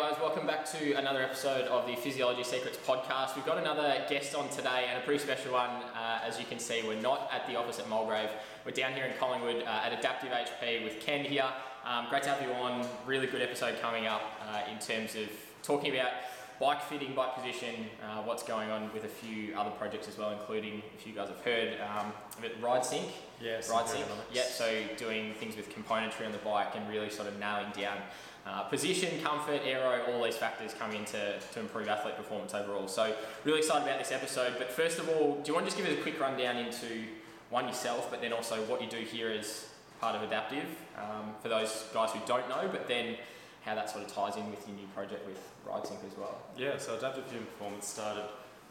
guys, 0.00 0.18
welcome 0.18 0.46
back 0.46 0.64
to 0.64 0.94
another 0.94 1.22
episode 1.22 1.66
of 1.66 1.86
the 1.86 1.94
Physiology 1.94 2.42
Secrets 2.42 2.78
podcast. 2.86 3.36
We've 3.36 3.44
got 3.44 3.58
another 3.58 4.02
guest 4.08 4.34
on 4.34 4.48
today 4.48 4.86
and 4.88 4.96
a 4.96 5.04
pretty 5.04 5.22
special 5.22 5.52
one. 5.52 5.68
Uh, 5.68 6.20
as 6.26 6.38
you 6.38 6.46
can 6.46 6.58
see, 6.58 6.80
we're 6.86 6.98
not 7.02 7.28
at 7.30 7.46
the 7.46 7.56
office 7.56 7.78
at 7.78 7.86
Mulgrave. 7.86 8.30
We're 8.64 8.72
down 8.72 8.94
here 8.94 9.04
in 9.04 9.14
Collingwood 9.18 9.62
uh, 9.62 9.82
at 9.84 9.92
Adaptive 9.92 10.30
HP 10.30 10.84
with 10.84 11.00
Ken 11.00 11.22
here. 11.22 11.44
Um, 11.84 12.06
great 12.08 12.22
to 12.22 12.30
have 12.30 12.40
you 12.40 12.50
on. 12.54 12.86
Really 13.04 13.26
good 13.26 13.42
episode 13.42 13.78
coming 13.82 14.06
up 14.06 14.22
uh, 14.48 14.72
in 14.72 14.78
terms 14.78 15.16
of 15.16 15.28
talking 15.62 15.92
about 15.92 16.12
bike 16.58 16.82
fitting, 16.84 17.14
bike 17.14 17.34
position, 17.34 17.74
uh, 18.02 18.22
what's 18.22 18.42
going 18.42 18.70
on 18.70 18.90
with 18.94 19.04
a 19.04 19.08
few 19.08 19.54
other 19.54 19.70
projects 19.70 20.08
as 20.08 20.16
well, 20.16 20.30
including 20.30 20.82
if 20.96 21.06
you 21.06 21.12
guys 21.12 21.28
have 21.28 21.40
heard 21.40 21.76
um, 21.80 22.10
of 22.38 22.44
it, 22.44 22.56
Ride 22.62 22.86
Sync. 22.86 23.08
Yes, 23.38 23.68
Ride 23.68 23.86
Sync. 23.86 24.06
Yeah, 24.32 24.44
so 24.44 24.82
doing 24.96 25.34
things 25.34 25.56
with 25.56 25.70
componentry 25.74 26.24
on 26.24 26.32
the 26.32 26.38
bike 26.38 26.74
and 26.74 26.88
really 26.88 27.10
sort 27.10 27.28
of 27.28 27.38
nailing 27.38 27.72
down 27.78 27.98
uh, 28.46 28.62
position, 28.64 29.22
comfort, 29.22 29.60
aero, 29.64 30.02
all 30.12 30.24
these 30.24 30.36
factors 30.36 30.74
come 30.78 30.92
into 30.92 31.34
to 31.52 31.60
improve 31.60 31.88
athlete 31.88 32.16
performance 32.16 32.54
overall. 32.54 32.88
So 32.88 33.14
really 33.44 33.58
excited 33.58 33.86
about 33.86 33.98
this 33.98 34.12
episode. 34.12 34.54
But 34.58 34.70
first 34.70 34.98
of 34.98 35.08
all, 35.08 35.40
do 35.42 35.48
you 35.48 35.54
want 35.54 35.66
to 35.66 35.72
just 35.72 35.76
give 35.76 35.86
us 35.86 35.98
a 35.98 36.02
quick 36.02 36.18
rundown 36.20 36.56
into 36.56 37.04
one 37.50 37.66
yourself, 37.66 38.10
but 38.10 38.20
then 38.20 38.32
also 38.32 38.56
what 38.64 38.80
you 38.80 38.88
do 38.88 38.98
here 38.98 39.30
as 39.30 39.68
part 40.00 40.16
of 40.16 40.22
Adaptive 40.22 40.64
um, 40.96 41.34
for 41.42 41.48
those 41.48 41.86
guys 41.92 42.10
who 42.12 42.20
don't 42.26 42.48
know, 42.48 42.68
but 42.72 42.88
then 42.88 43.16
how 43.62 43.74
that 43.74 43.90
sort 43.90 44.04
of 44.04 44.12
ties 44.12 44.36
in 44.36 44.50
with 44.50 44.66
your 44.66 44.76
new 44.76 44.86
project 44.94 45.26
with 45.26 45.38
RideSync 45.68 46.02
as 46.06 46.16
well. 46.18 46.38
Yeah, 46.56 46.78
so 46.78 46.96
Adaptive 46.96 47.26
Human 47.30 47.46
Performance 47.46 47.86
started, 47.86 48.24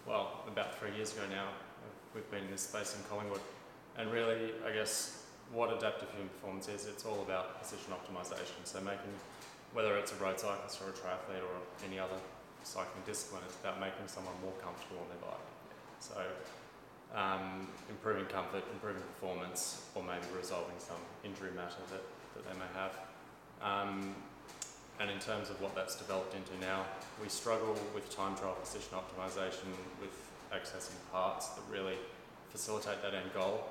well, 0.07 0.41
about 0.47 0.79
three 0.79 0.95
years 0.95 1.13
ago 1.13 1.21
now. 1.29 1.49
We've 2.15 2.29
been 2.31 2.45
in 2.45 2.51
this 2.51 2.61
space 2.61 2.95
in 2.95 3.03
Collingwood. 3.07 3.41
And 3.97 4.11
really, 4.11 4.51
I 4.65 4.71
guess, 4.71 5.25
what 5.53 5.71
Adaptive 5.71 6.09
Human 6.11 6.29
Performance 6.29 6.67
is, 6.69 6.87
it's 6.87 7.05
all 7.05 7.21
about 7.21 7.61
position 7.61 7.93
optimization. 7.93 8.63
So 8.63 8.79
making 8.81 9.13
whether 9.73 9.97
it's 9.97 10.11
a 10.11 10.15
road 10.15 10.39
cyclist 10.39 10.81
or 10.81 10.89
a 10.89 10.93
triathlete 10.93 11.43
or 11.43 11.61
any 11.85 11.99
other 11.99 12.17
cycling 12.63 13.03
discipline, 13.05 13.41
it's 13.45 13.55
about 13.61 13.79
making 13.79 14.07
someone 14.07 14.33
more 14.41 14.53
comfortable 14.61 15.01
on 15.01 15.07
their 15.09 15.21
bike. 15.21 15.47
So 15.99 16.21
um, 17.15 17.67
improving 17.89 18.25
comfort, 18.25 18.63
improving 18.73 19.01
performance, 19.01 19.85
or 19.95 20.03
maybe 20.03 20.25
resolving 20.35 20.77
some 20.77 21.01
injury 21.23 21.51
matter 21.55 21.81
that, 21.91 22.03
that 22.35 22.43
they 22.45 22.55
may 22.57 22.69
have. 22.73 22.93
Um, 23.61 24.15
and 24.99 25.09
in 25.09 25.19
terms 25.19 25.49
of 25.49 25.61
what 25.61 25.75
that's 25.75 25.95
developed 25.95 26.35
into 26.35 26.51
now, 26.59 26.85
we 27.21 27.29
struggle 27.29 27.75
with 27.95 28.13
time 28.13 28.35
trial 28.35 28.57
position 28.59 28.91
optimization 28.93 29.71
with 30.01 30.11
accessing 30.51 30.97
parts 31.11 31.49
that 31.49 31.61
really 31.71 31.95
facilitate 32.49 33.01
that 33.01 33.13
end 33.13 33.31
goal. 33.33 33.69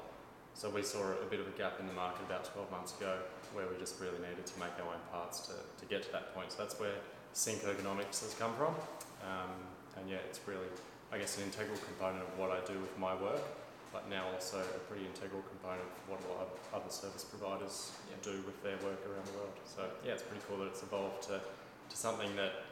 So 0.59 0.67
we 0.67 0.83
saw 0.83 0.99
a 1.23 1.31
bit 1.31 1.39
of 1.39 1.47
a 1.47 1.55
gap 1.55 1.79
in 1.79 1.87
the 1.87 1.95
market 1.95 2.27
about 2.27 2.43
12 2.51 2.67
months 2.75 2.91
ago 2.99 3.15
where 3.55 3.71
we 3.71 3.79
just 3.79 3.95
really 4.03 4.19
needed 4.19 4.43
to 4.43 4.59
make 4.59 4.75
our 4.83 4.91
own 4.91 5.05
parts 5.15 5.47
to, 5.47 5.55
to 5.55 5.85
get 5.87 6.03
to 6.03 6.11
that 6.11 6.35
point. 6.35 6.51
So 6.51 6.59
that's 6.67 6.75
where 6.83 6.99
Sync 7.31 7.63
Ergonomics 7.63 8.27
has 8.27 8.35
come 8.35 8.51
from. 8.59 8.75
Um, 9.23 9.55
and 9.95 10.11
yeah, 10.11 10.19
it's 10.27 10.43
really, 10.51 10.67
I 11.15 11.19
guess, 11.23 11.39
an 11.39 11.47
integral 11.47 11.79
component 11.79 12.27
of 12.27 12.35
what 12.35 12.51
I 12.51 12.59
do 12.67 12.75
with 12.75 12.91
my 12.99 13.15
work, 13.15 13.39
but 13.95 14.11
now 14.11 14.27
also 14.35 14.59
a 14.59 14.83
pretty 14.91 15.07
integral 15.07 15.47
component 15.47 15.87
of 15.87 16.03
what 16.11 16.19
a 16.27 16.29
lot 16.35 16.51
of 16.51 16.51
other 16.75 16.91
service 16.91 17.23
providers 17.23 17.95
Yeah. 18.11 18.19
do 18.27 18.43
with 18.43 18.59
their 18.67 18.83
work 18.83 18.99
around 19.07 19.31
the 19.31 19.39
world. 19.39 19.55
So 19.63 19.87
yeah, 20.03 20.19
it's 20.19 20.27
pretty 20.27 20.43
cool 20.51 20.59
that 20.67 20.75
it's 20.75 20.83
evolved 20.83 21.23
to, 21.31 21.39
to 21.39 21.95
something 21.95 22.35
that 22.35 22.67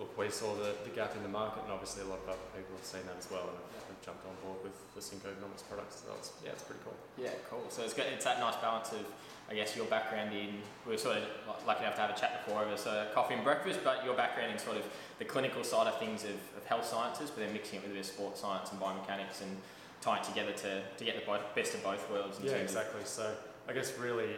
look, 0.00 0.16
we 0.16 0.30
saw 0.30 0.56
the, 0.56 0.72
the 0.82 0.90
gap 0.90 1.14
in 1.14 1.22
the 1.22 1.28
market, 1.28 1.62
and 1.62 1.72
obviously 1.72 2.02
a 2.02 2.08
lot 2.08 2.18
of 2.24 2.28
other 2.32 2.48
people 2.56 2.72
have 2.74 2.88
seen 2.88 3.04
that 3.04 3.20
as 3.20 3.28
well 3.30 3.44
and 3.52 3.60
have, 3.76 3.84
have 3.92 4.00
jumped 4.00 4.24
on 4.24 4.32
board 4.40 4.64
with 4.64 4.72
the 4.96 5.02
Sync 5.04 5.22
Ergonomics 5.22 5.68
products. 5.68 6.00
So 6.00 6.16
it's, 6.16 6.32
yeah, 6.42 6.56
it's 6.56 6.64
pretty 6.64 6.80
cool. 6.82 6.96
Yeah, 7.20 7.36
cool. 7.52 7.68
So 7.68 7.84
it's 7.84 7.92
got 7.92 8.06
it's 8.08 8.24
that 8.24 8.40
nice 8.40 8.56
balance 8.56 8.90
of, 8.96 9.04
I 9.52 9.54
guess, 9.54 9.76
your 9.76 9.84
background 9.86 10.32
in 10.32 10.64
we 10.88 10.96
were 10.96 10.98
sort 10.98 11.20
of 11.20 11.24
lucky 11.68 11.84
enough 11.84 12.00
to 12.00 12.00
have 12.00 12.10
a 12.16 12.18
chat 12.18 12.40
before 12.40 12.64
over 12.64 12.76
so 12.80 13.06
coffee 13.12 13.34
and 13.34 13.44
breakfast, 13.44 13.80
but 13.84 14.02
your 14.02 14.16
background 14.16 14.50
in 14.50 14.58
sort 14.58 14.80
of 14.80 14.88
the 15.20 15.28
clinical 15.28 15.62
side 15.62 15.86
of 15.86 16.00
things 16.00 16.24
of, 16.24 16.40
of 16.56 16.64
health 16.64 16.88
sciences, 16.88 17.28
but 17.28 17.44
then 17.44 17.52
mixing 17.52 17.78
it 17.78 17.82
with 17.82 17.92
a 17.92 17.94
bit 17.94 18.00
of 18.00 18.10
sports 18.10 18.40
science 18.40 18.72
and 18.72 18.80
biomechanics 18.80 19.44
and 19.44 19.52
tying 20.00 20.24
it 20.24 20.24
together 20.24 20.52
to, 20.52 20.80
to 20.96 21.04
get 21.04 21.20
the 21.20 21.26
both, 21.26 21.44
best 21.54 21.74
of 21.74 21.84
both 21.84 22.08
worlds. 22.10 22.40
Yeah, 22.42 22.52
exactly. 22.52 23.02
So 23.04 23.34
I 23.68 23.74
guess 23.74 23.92
really, 23.98 24.32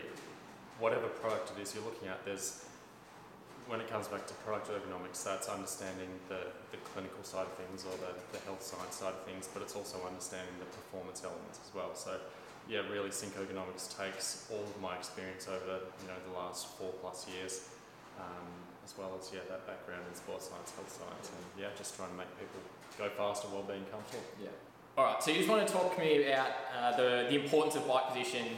whatever 0.80 1.06
product 1.06 1.52
it 1.56 1.62
is 1.62 1.72
you're 1.72 1.84
looking 1.84 2.08
at, 2.08 2.24
there's 2.24 2.64
when 3.72 3.80
it 3.80 3.88
comes 3.88 4.04
back 4.04 4.28
to 4.28 4.36
product 4.44 4.68
ergonomics, 4.68 5.24
that's 5.24 5.48
understanding 5.48 6.12
the, 6.28 6.52
the 6.76 6.78
clinical 6.92 7.24
side 7.24 7.48
of 7.48 7.56
things 7.56 7.88
or 7.88 7.96
the, 8.04 8.12
the 8.36 8.40
health 8.44 8.60
science 8.60 9.00
side 9.00 9.16
of 9.16 9.24
things, 9.24 9.48
but 9.48 9.64
it's 9.64 9.72
also 9.72 9.96
understanding 10.04 10.52
the 10.60 10.68
performance 10.76 11.24
elements 11.24 11.56
as 11.64 11.72
well. 11.72 11.96
So 11.96 12.20
yeah, 12.68 12.84
really 12.92 13.08
Sync 13.08 13.32
Ergonomics 13.32 13.88
takes 13.96 14.44
all 14.52 14.60
of 14.60 14.76
my 14.84 14.92
experience 15.00 15.48
over 15.48 15.88
you 15.88 16.06
know 16.06 16.20
the 16.28 16.36
last 16.36 16.76
four 16.76 16.92
plus 17.00 17.24
years, 17.32 17.72
um, 18.20 18.44
as 18.84 18.92
well 19.00 19.16
as 19.16 19.32
yeah 19.32 19.40
that 19.48 19.64
background 19.64 20.04
in 20.04 20.14
sports 20.20 20.52
science, 20.52 20.68
health 20.76 20.92
science, 20.92 21.32
and 21.32 21.42
yeah, 21.56 21.72
just 21.72 21.96
trying 21.96 22.12
to 22.12 22.18
make 22.20 22.28
people 22.36 22.60
go 23.00 23.08
faster 23.16 23.48
while 23.48 23.64
being 23.64 23.88
comfortable. 23.88 24.22
Yeah. 24.36 24.52
All 25.00 25.08
right. 25.08 25.18
So 25.24 25.32
you 25.32 25.40
just 25.40 25.48
want 25.48 25.66
to 25.66 25.72
talk 25.72 25.96
to 25.96 25.98
me 25.98 26.28
about 26.28 26.52
uh, 26.76 26.92
the 27.00 27.32
the 27.32 27.40
importance 27.40 27.74
of 27.80 27.88
bike 27.88 28.12
position 28.12 28.52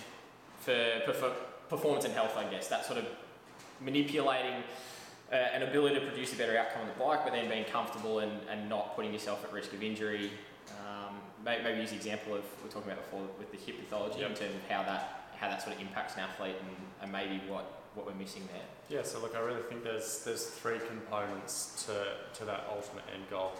for, 0.58 1.06
for 1.14 1.30
performance 1.70 2.04
and 2.04 2.12
health, 2.12 2.34
I 2.36 2.50
guess. 2.50 2.66
That 2.66 2.84
sort 2.84 2.98
of 2.98 3.06
manipulating 3.80 4.66
uh, 5.32 5.36
an 5.36 5.62
ability 5.62 5.94
to 5.96 6.06
produce 6.06 6.32
a 6.32 6.36
better 6.36 6.56
outcome 6.56 6.82
on 6.82 6.88
the 6.88 6.94
bike, 6.94 7.20
but 7.24 7.32
then 7.32 7.48
being 7.48 7.64
comfortable 7.64 8.20
and, 8.20 8.32
and 8.50 8.68
not 8.68 8.94
putting 8.94 9.12
yourself 9.12 9.44
at 9.44 9.52
risk 9.52 9.72
of 9.72 9.82
injury. 9.82 10.30
Um, 10.80 11.16
maybe, 11.44 11.64
maybe 11.64 11.80
use 11.80 11.90
the 11.90 11.96
example 11.96 12.34
of 12.34 12.44
we 12.62 12.68
are 12.68 12.72
talking 12.72 12.90
about 12.92 13.04
before 13.04 13.26
with 13.38 13.50
the 13.50 13.58
hip 13.58 13.78
pathology 13.78 14.22
in 14.22 14.34
terms 14.34 14.54
of 14.54 14.68
how 14.68 14.82
that 14.82 15.24
how 15.40 15.48
that 15.48 15.62
sort 15.62 15.74
of 15.74 15.82
impacts 15.82 16.14
an 16.14 16.20
athlete 16.20 16.54
and, 16.60 16.76
and 17.02 17.12
maybe 17.12 17.42
what, 17.48 17.82
what 17.94 18.06
we're 18.06 18.14
missing 18.14 18.48
there. 18.52 18.62
Yeah, 18.88 19.02
so 19.04 19.20
look, 19.20 19.34
I 19.34 19.40
really 19.40 19.62
think 19.68 19.82
there's 19.82 20.24
there's 20.24 20.46
three 20.46 20.78
components 20.88 21.84
to, 21.86 21.94
to 22.38 22.44
that 22.44 22.66
ultimate 22.70 23.04
end 23.12 23.24
goal. 23.30 23.52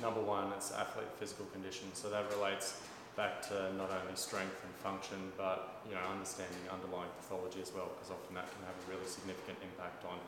Number 0.00 0.20
one, 0.20 0.52
it's 0.56 0.72
athlete 0.72 1.08
physical 1.18 1.46
condition. 1.46 1.88
So 1.94 2.10
that 2.10 2.24
relates 2.36 2.80
back 3.16 3.42
to 3.48 3.72
not 3.74 3.90
only 3.90 4.14
strength 4.14 4.56
and 4.64 4.72
function, 4.82 5.32
but 5.36 5.82
you 5.88 5.94
know 5.94 6.02
understanding 6.10 6.60
underlying 6.72 7.10
pathology 7.20 7.60
as 7.60 7.72
well, 7.74 7.90
because 7.94 8.10
often 8.10 8.34
that 8.34 8.48
can 8.50 8.62
have 8.66 8.76
a 8.76 8.84
really 8.90 9.06
significant 9.06 9.58
impact 9.62 10.04
on 10.04 10.18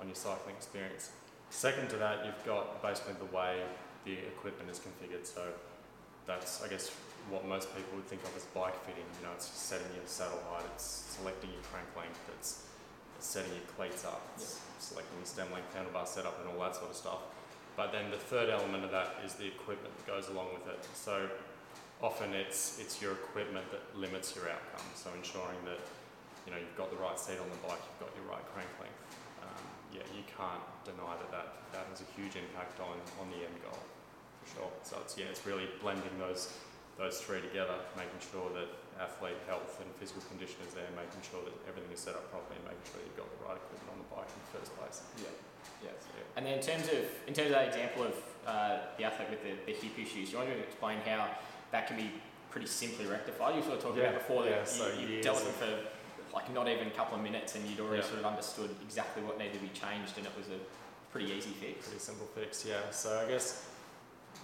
on 0.00 0.06
your 0.06 0.16
cycling 0.16 0.56
experience. 0.56 1.10
Second 1.50 1.88
to 1.90 1.96
that, 1.96 2.24
you've 2.24 2.44
got 2.44 2.82
basically 2.82 3.14
the 3.14 3.36
way 3.36 3.62
the 4.04 4.12
equipment 4.12 4.70
is 4.70 4.78
configured. 4.80 5.26
So 5.26 5.42
that's 6.26 6.62
I 6.62 6.68
guess 6.68 6.90
what 7.30 7.46
most 7.46 7.74
people 7.74 7.96
would 7.96 8.06
think 8.06 8.22
of 8.22 8.36
as 8.36 8.44
bike 8.54 8.78
fitting. 8.84 9.06
You 9.20 9.26
know, 9.26 9.32
it's 9.34 9.46
setting 9.46 9.86
your 9.94 10.06
saddle 10.06 10.40
height, 10.50 10.64
it's 10.74 11.16
selecting 11.18 11.50
your 11.50 11.62
crank 11.70 11.88
length, 11.96 12.20
it's 12.38 12.66
setting 13.18 13.50
your 13.52 13.66
cleats 13.76 14.04
up, 14.04 14.22
it's 14.36 14.60
selecting 14.78 15.16
your 15.18 15.26
stem 15.26 15.50
length, 15.52 15.74
handlebar 15.74 16.06
setup, 16.06 16.38
and 16.40 16.50
all 16.50 16.60
that 16.62 16.76
sort 16.76 16.90
of 16.90 16.96
stuff. 16.96 17.22
But 17.76 17.92
then 17.92 18.10
the 18.10 18.16
third 18.16 18.48
element 18.48 18.84
of 18.84 18.90
that 18.90 19.20
is 19.24 19.34
the 19.34 19.46
equipment 19.46 19.94
that 19.96 20.06
goes 20.06 20.28
along 20.28 20.54
with 20.54 20.66
it. 20.72 20.80
So 20.94 21.28
often 22.02 22.32
it's 22.34 22.78
it's 22.78 23.00
your 23.02 23.12
equipment 23.12 23.66
that 23.70 23.82
limits 23.98 24.34
your 24.34 24.48
outcome. 24.48 24.86
So 24.94 25.10
ensuring 25.16 25.60
that 25.66 25.80
you 26.46 26.52
know 26.52 26.58
you've 26.58 26.76
got 26.76 26.90
the 26.90 26.96
right 26.96 27.18
seat 27.18 27.38
on 27.38 27.50
the 27.50 27.60
bike, 27.66 27.80
you've 27.82 28.00
got 28.00 28.14
your 28.16 28.26
right 28.30 28.44
crank 28.54 28.70
length. 28.80 29.05
Yeah, 29.96 30.04
you 30.12 30.24
can't 30.28 30.62
deny 30.84 31.16
that, 31.16 31.30
that 31.32 31.48
that 31.72 31.84
has 31.88 32.04
a 32.04 32.08
huge 32.12 32.36
impact 32.36 32.78
on 32.80 32.96
on 33.16 33.32
the 33.32 33.40
end 33.42 33.56
goal 33.64 33.80
for 34.44 34.46
sure. 34.52 34.70
So 34.84 35.00
it's 35.00 35.16
yeah, 35.16 35.32
it's 35.32 35.44
really 35.48 35.66
blending 35.80 36.12
those 36.20 36.52
those 37.00 37.20
three 37.20 37.40
together, 37.40 37.76
making 37.96 38.20
sure 38.32 38.48
that 38.56 38.68
athlete 38.96 39.36
health 39.44 39.76
and 39.84 39.88
physical 40.00 40.24
condition 40.32 40.56
is 40.64 40.72
there, 40.72 40.88
making 40.96 41.20
sure 41.24 41.44
that 41.44 41.52
everything 41.68 41.92
is 41.92 42.00
set 42.00 42.16
up 42.16 42.24
properly, 42.32 42.56
and 42.56 42.64
making 42.72 42.84
sure 42.88 43.00
you've 43.04 43.20
got 43.20 43.28
the 43.28 43.40
right 43.44 43.56
equipment 43.56 43.88
on 43.92 43.98
the 44.00 44.08
bike 44.12 44.28
in 44.28 44.40
the 44.48 44.52
first 44.56 44.72
place. 44.76 45.04
Yeah. 45.20 45.32
Yeah. 45.84 45.92
Yeah. 45.92 46.36
And 46.36 46.42
then 46.44 46.60
in 46.60 46.64
terms 46.64 46.88
of 46.88 47.04
in 47.28 47.32
terms 47.32 47.52
of 47.52 47.56
that 47.56 47.68
example 47.68 48.08
of 48.08 48.16
uh, 48.44 48.92
the 48.96 49.04
athlete 49.04 49.28
with 49.32 49.42
the, 49.44 49.56
the 49.68 49.76
hip 49.76 49.96
issues, 49.96 50.32
do 50.32 50.36
you 50.36 50.38
want 50.40 50.52
to 50.52 50.60
explain 50.60 51.00
how 51.04 51.28
that 51.72 51.88
can 51.88 51.96
be 51.96 52.08
pretty 52.56 52.72
simply 52.72 53.04
rectified. 53.04 53.52
You 53.54 53.60
were 53.60 53.66
sort 53.66 53.76
of 53.76 53.82
talking 53.84 54.00
Yeah, 54.00 54.16
about 54.16 54.20
before 54.24 54.42
that 54.44 54.50
yeah, 54.50 54.60
you, 54.60 54.66
so 54.66 54.84
you 54.96 55.20
dealt 55.20 55.44
with 55.44 55.52
it 55.52 55.60
for 55.60 55.72
like 56.36 56.52
not 56.52 56.68
even 56.68 56.86
a 56.86 56.90
couple 56.90 57.16
of 57.16 57.22
minutes, 57.22 57.54
and 57.56 57.66
you'd 57.66 57.80
already 57.80 58.02
Yeah. 58.02 58.08
sort 58.08 58.20
of 58.20 58.26
understood 58.26 58.70
exactly 58.82 59.22
what 59.22 59.38
needed 59.38 59.54
to 59.54 59.58
be 59.60 59.70
changed, 59.70 60.18
and 60.18 60.26
it 60.26 60.36
was 60.36 60.48
a 60.48 60.60
pretty 61.10 61.32
easy 61.32 61.50
fix. 61.62 61.86
Pretty 61.88 61.98
simple 62.10 62.26
fix, 62.34 62.64
yeah. 62.64 62.90
So 62.90 63.08
I 63.18 63.26
guess 63.26 63.64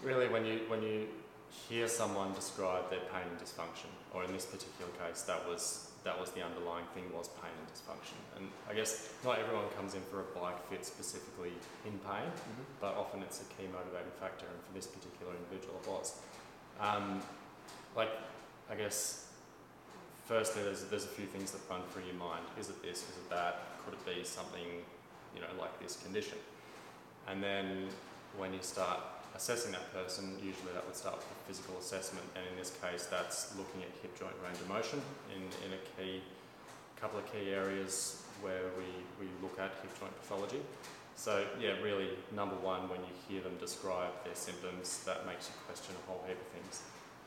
really 0.02 0.28
when 0.28 0.44
you 0.46 0.60
when 0.68 0.82
you 0.82 1.08
hear 1.68 1.86
someone 1.86 2.32
describe 2.32 2.88
their 2.88 3.04
pain 3.12 3.26
and 3.30 3.38
dysfunction, 3.38 3.90
or 4.14 4.24
in 4.24 4.32
this 4.32 4.46
particular 4.46 4.90
case, 5.02 5.20
that 5.22 5.46
was 5.46 5.88
that 6.04 6.18
was 6.18 6.30
the 6.32 6.42
underlying 6.42 6.86
thing 6.94 7.12
was 7.12 7.28
pain 7.42 7.52
and 7.60 7.68
dysfunction. 7.74 8.18
And 8.36 8.50
I 8.68 8.74
guess 8.74 9.10
not 9.22 9.38
everyone 9.38 9.68
comes 9.76 9.94
in 9.94 10.02
for 10.10 10.18
a 10.20 10.28
bike 10.34 10.58
fit 10.68 10.84
specifically 10.84 11.52
in 11.84 11.96
pain, 12.00 12.28
but 12.80 12.96
often 12.96 13.22
it's 13.22 13.40
a 13.42 13.44
key 13.54 13.68
motivating 13.70 14.10
factor, 14.18 14.46
and 14.46 14.58
for 14.66 14.72
this 14.72 14.86
particular 14.86 15.32
individual, 15.40 15.78
it 15.84 15.88
was. 15.88 16.16
Um, 16.80 17.22
like, 17.94 18.08
I 18.70 18.74
guess, 18.74 19.28
firstly, 20.24 20.62
there's, 20.62 20.84
there's 20.84 21.04
a 21.04 21.14
few 21.14 21.26
things 21.26 21.50
that 21.52 21.60
run 21.70 21.80
through 21.92 22.04
your 22.04 22.14
mind. 22.14 22.44
Is 22.58 22.68
it 22.68 22.82
this? 22.82 22.98
Is 22.98 23.16
it 23.16 23.30
that? 23.30 23.62
Could 23.84 23.94
it 23.94 24.04
be 24.06 24.24
something, 24.24 24.66
you 25.34 25.40
know, 25.40 25.52
like 25.58 25.78
this 25.80 25.96
condition? 26.02 26.38
And 27.28 27.42
then 27.42 27.88
when 28.36 28.52
you 28.52 28.60
start 28.62 29.00
assessing 29.34 29.72
that 29.72 29.92
person, 29.92 30.36
usually 30.36 30.72
that 30.74 30.84
would 30.86 30.96
start 30.96 31.16
with 31.16 31.24
a 31.24 31.48
physical 31.48 31.78
assessment, 31.78 32.26
and 32.36 32.44
in 32.50 32.56
this 32.58 32.76
case, 32.82 33.06
that's 33.10 33.56
looking 33.56 33.82
at 33.82 33.88
hip 34.02 34.18
joint 34.18 34.34
range 34.44 34.58
of 34.60 34.68
motion 34.68 35.00
in, 35.34 35.42
in 35.66 35.72
a 35.72 35.80
key 35.96 36.22
couple 37.00 37.18
of 37.18 37.26
key 37.32 37.50
areas 37.50 38.22
where 38.40 38.70
we, 38.78 38.86
we 39.18 39.26
look 39.42 39.58
at 39.58 39.74
hip 39.82 39.90
joint 39.98 40.14
pathology. 40.20 40.60
So 41.16 41.44
yeah, 41.60 41.74
really, 41.82 42.10
number 42.34 42.54
one, 42.56 42.88
when 42.88 43.00
you 43.00 43.12
hear 43.28 43.42
them 43.42 43.56
describe 43.58 44.12
their 44.24 44.34
symptoms, 44.34 45.02
that 45.04 45.26
makes 45.26 45.48
you 45.48 45.54
question 45.66 45.94
a 45.98 46.10
whole 46.10 46.22
heap 46.26 46.38
of 46.38 46.46
things. 46.54 46.82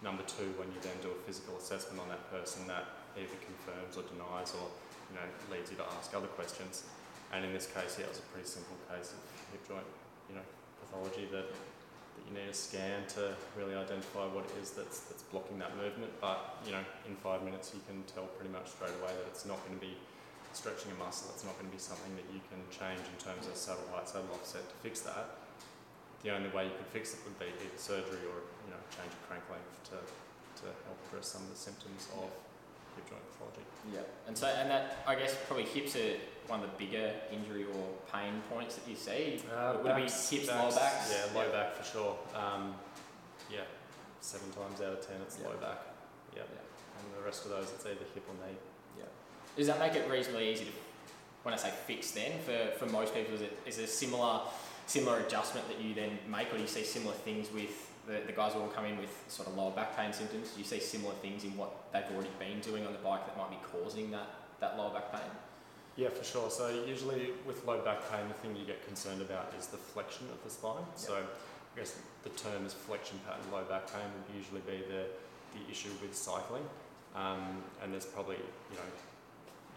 Number 0.05 0.21
two, 0.29 0.53
when 0.61 0.69
you 0.69 0.77
then 0.85 0.93
do 1.01 1.09
a 1.09 1.19
physical 1.25 1.57
assessment 1.57 1.97
on 1.97 2.05
that 2.13 2.29
person, 2.29 2.69
that 2.69 3.09
either 3.17 3.33
confirms 3.41 3.97
or 3.97 4.05
denies, 4.05 4.53
or 4.53 4.69
you 5.09 5.17
know, 5.17 5.25
leads 5.49 5.73
you 5.73 5.81
to 5.81 5.87
ask 5.97 6.13
other 6.13 6.29
questions. 6.37 6.85
And 7.33 7.41
in 7.41 7.49
this 7.49 7.65
case, 7.65 7.97
yeah, 7.97 8.05
it 8.05 8.13
was 8.13 8.21
a 8.21 8.27
pretty 8.29 8.45
simple 8.45 8.77
case 8.85 9.17
of 9.17 9.19
hip 9.49 9.65
joint, 9.65 9.89
you 10.29 10.37
know, 10.37 10.45
pathology 10.85 11.25
that 11.33 11.49
that 11.49 12.23
you 12.29 12.37
need 12.37 12.47
a 12.47 12.53
scan 12.53 13.03
to 13.17 13.33
really 13.57 13.73
identify 13.73 14.29
what 14.29 14.45
it 14.45 14.55
is 14.61 14.77
that's 14.77 15.09
that's 15.09 15.25
blocking 15.33 15.57
that 15.57 15.73
movement. 15.73 16.13
But 16.21 16.61
you 16.69 16.77
know, 16.77 16.85
in 17.09 17.17
five 17.25 17.41
minutes, 17.41 17.73
you 17.73 17.81
can 17.89 18.05
tell 18.05 18.29
pretty 18.37 18.53
much 18.53 18.77
straight 18.77 18.93
away 19.01 19.09
that 19.09 19.25
it's 19.25 19.49
not 19.49 19.57
going 19.65 19.73
to 19.73 19.83
be 19.83 19.97
stretching 20.53 20.93
a 20.93 20.97
muscle. 21.01 21.33
It's 21.33 21.43
not 21.43 21.57
going 21.57 21.65
to 21.65 21.75
be 21.75 21.81
something 21.81 22.13
that 22.13 22.29
you 22.29 22.45
can 22.53 22.61
change 22.69 23.01
in 23.01 23.17
terms 23.17 23.49
of 23.49 23.57
saddle 23.57 23.89
height, 23.89 24.05
saddle 24.05 24.29
offset 24.37 24.63
to 24.69 24.75
fix 24.85 25.01
that. 25.01 25.44
The 26.25 26.33
only 26.33 26.49
way 26.49 26.65
you 26.65 26.71
could 26.73 26.87
fix 26.89 27.13
it 27.13 27.19
would 27.23 27.37
be 27.37 27.45
either 27.45 27.77
surgery 27.77 28.25
or 28.25 28.41
you 28.65 28.73
know 28.73 28.81
change 28.89 29.13
of 29.13 29.21
crank 29.29 29.45
length 29.53 29.77
to, 29.93 29.97
to 30.65 30.73
help 30.89 30.97
address 31.07 31.27
some 31.29 31.43
of 31.45 31.53
the 31.53 31.55
symptoms 31.55 32.09
of 32.17 32.25
hip 32.97 33.05
joint 33.05 33.21
pathology. 33.29 33.61
Yeah, 33.93 34.01
and 34.25 34.33
so 34.35 34.47
and 34.49 34.65
that 34.73 35.05
I 35.05 35.13
guess 35.13 35.37
probably 35.45 35.65
hips 35.69 35.95
are 35.95 36.17
one 36.49 36.63
of 36.63 36.65
the 36.65 36.73
bigger 36.81 37.13
injury 37.31 37.65
or 37.69 37.85
pain 38.11 38.41
points 38.49 38.73
that 38.73 38.89
you 38.89 38.95
see. 38.97 39.37
Uh, 39.53 39.77
Would 39.77 39.85
it 39.85 39.95
be 40.01 40.01
backs- 40.09 40.29
hips, 40.29 40.47
lower 40.49 40.73
backs? 40.73 41.13
Yeah, 41.13 41.29
low 41.37 41.45
Yeah. 41.45 41.51
back 41.53 41.75
for 41.77 41.83
sure. 41.85 42.17
Um, 42.33 42.73
yeah, 43.53 43.69
seven 44.21 44.49
times 44.49 44.81
out 44.81 44.97
of 44.97 45.05
ten 45.05 45.21
it's 45.21 45.37
Yeah. 45.37 45.49
low 45.53 45.57
back. 45.61 45.77
Yeah. 46.35 46.41
Yeah. 46.49 46.65
and 47.05 47.21
the 47.21 47.23
rest 47.23 47.45
of 47.45 47.51
those 47.51 47.69
it's 47.69 47.85
either 47.85 48.01
hip 48.15 48.25
or 48.25 48.33
knee. 48.41 48.57
Yeah, 48.97 49.05
Does 49.55 49.67
that 49.67 49.77
make 49.77 49.93
it 49.93 50.09
reasonably 50.09 50.49
easy 50.49 50.65
to, 50.65 50.71
when 51.43 51.53
I 51.53 51.57
say 51.57 51.69
fix 51.85 52.11
then, 52.17 52.39
for, 52.41 52.73
for 52.79 52.87
most 52.91 53.13
people, 53.13 53.35
is 53.35 53.41
it 53.41 53.53
is 53.67 53.77
it 53.77 53.83
a 53.83 53.87
similar 53.87 54.41
similar 54.85 55.19
adjustment 55.19 55.67
that 55.67 55.81
you 55.81 55.93
then 55.93 56.19
make, 56.29 56.51
or 56.51 56.57
do 56.57 56.61
you 56.61 56.67
see 56.67 56.83
similar 56.83 57.13
things 57.13 57.51
with 57.51 57.91
the, 58.07 58.21
the 58.25 58.31
guys 58.31 58.53
who 58.53 58.59
all 58.59 58.67
come 58.67 58.85
in 58.85 58.97
with 58.97 59.23
sort 59.27 59.47
of 59.47 59.55
lower 59.55 59.71
back 59.71 59.97
pain 59.97 60.13
symptoms? 60.13 60.51
Do 60.51 60.59
you 60.59 60.65
see 60.65 60.79
similar 60.79 61.13
things 61.15 61.43
in 61.43 61.55
what 61.57 61.91
they've 61.91 62.03
already 62.13 62.29
been 62.39 62.59
doing 62.59 62.85
on 62.85 62.93
the 62.93 62.99
bike 62.99 63.25
that 63.25 63.37
might 63.37 63.49
be 63.49 63.57
causing 63.71 64.11
that, 64.11 64.27
that 64.59 64.77
lower 64.77 64.93
back 64.93 65.11
pain? 65.11 65.31
Yeah, 65.95 66.09
for 66.09 66.23
sure. 66.23 66.49
So 66.49 66.83
usually 66.85 67.29
with 67.45 67.65
low 67.65 67.79
back 67.79 68.09
pain, 68.11 68.27
the 68.27 68.33
thing 68.35 68.55
you 68.55 68.65
get 68.65 68.85
concerned 68.85 69.21
about 69.21 69.53
is 69.57 69.67
the 69.67 69.77
flexion 69.77 70.27
of 70.29 70.43
the 70.43 70.49
spine. 70.49 70.83
Yep. 70.91 70.97
So 70.97 71.15
I 71.15 71.79
guess 71.79 71.97
the 72.23 72.29
term 72.29 72.65
is 72.65 72.73
flexion 72.73 73.19
pattern 73.25 73.45
low 73.51 73.63
back 73.63 73.91
pain 73.91 74.03
would 74.03 74.37
usually 74.37 74.61
be 74.61 74.83
the, 74.87 75.05
the 75.55 75.71
issue 75.71 75.89
with 76.01 76.15
cycling. 76.15 76.63
Um, 77.15 77.63
and 77.81 77.93
there's 77.93 78.05
probably, 78.05 78.35
you 78.35 78.75
know, 78.75 78.83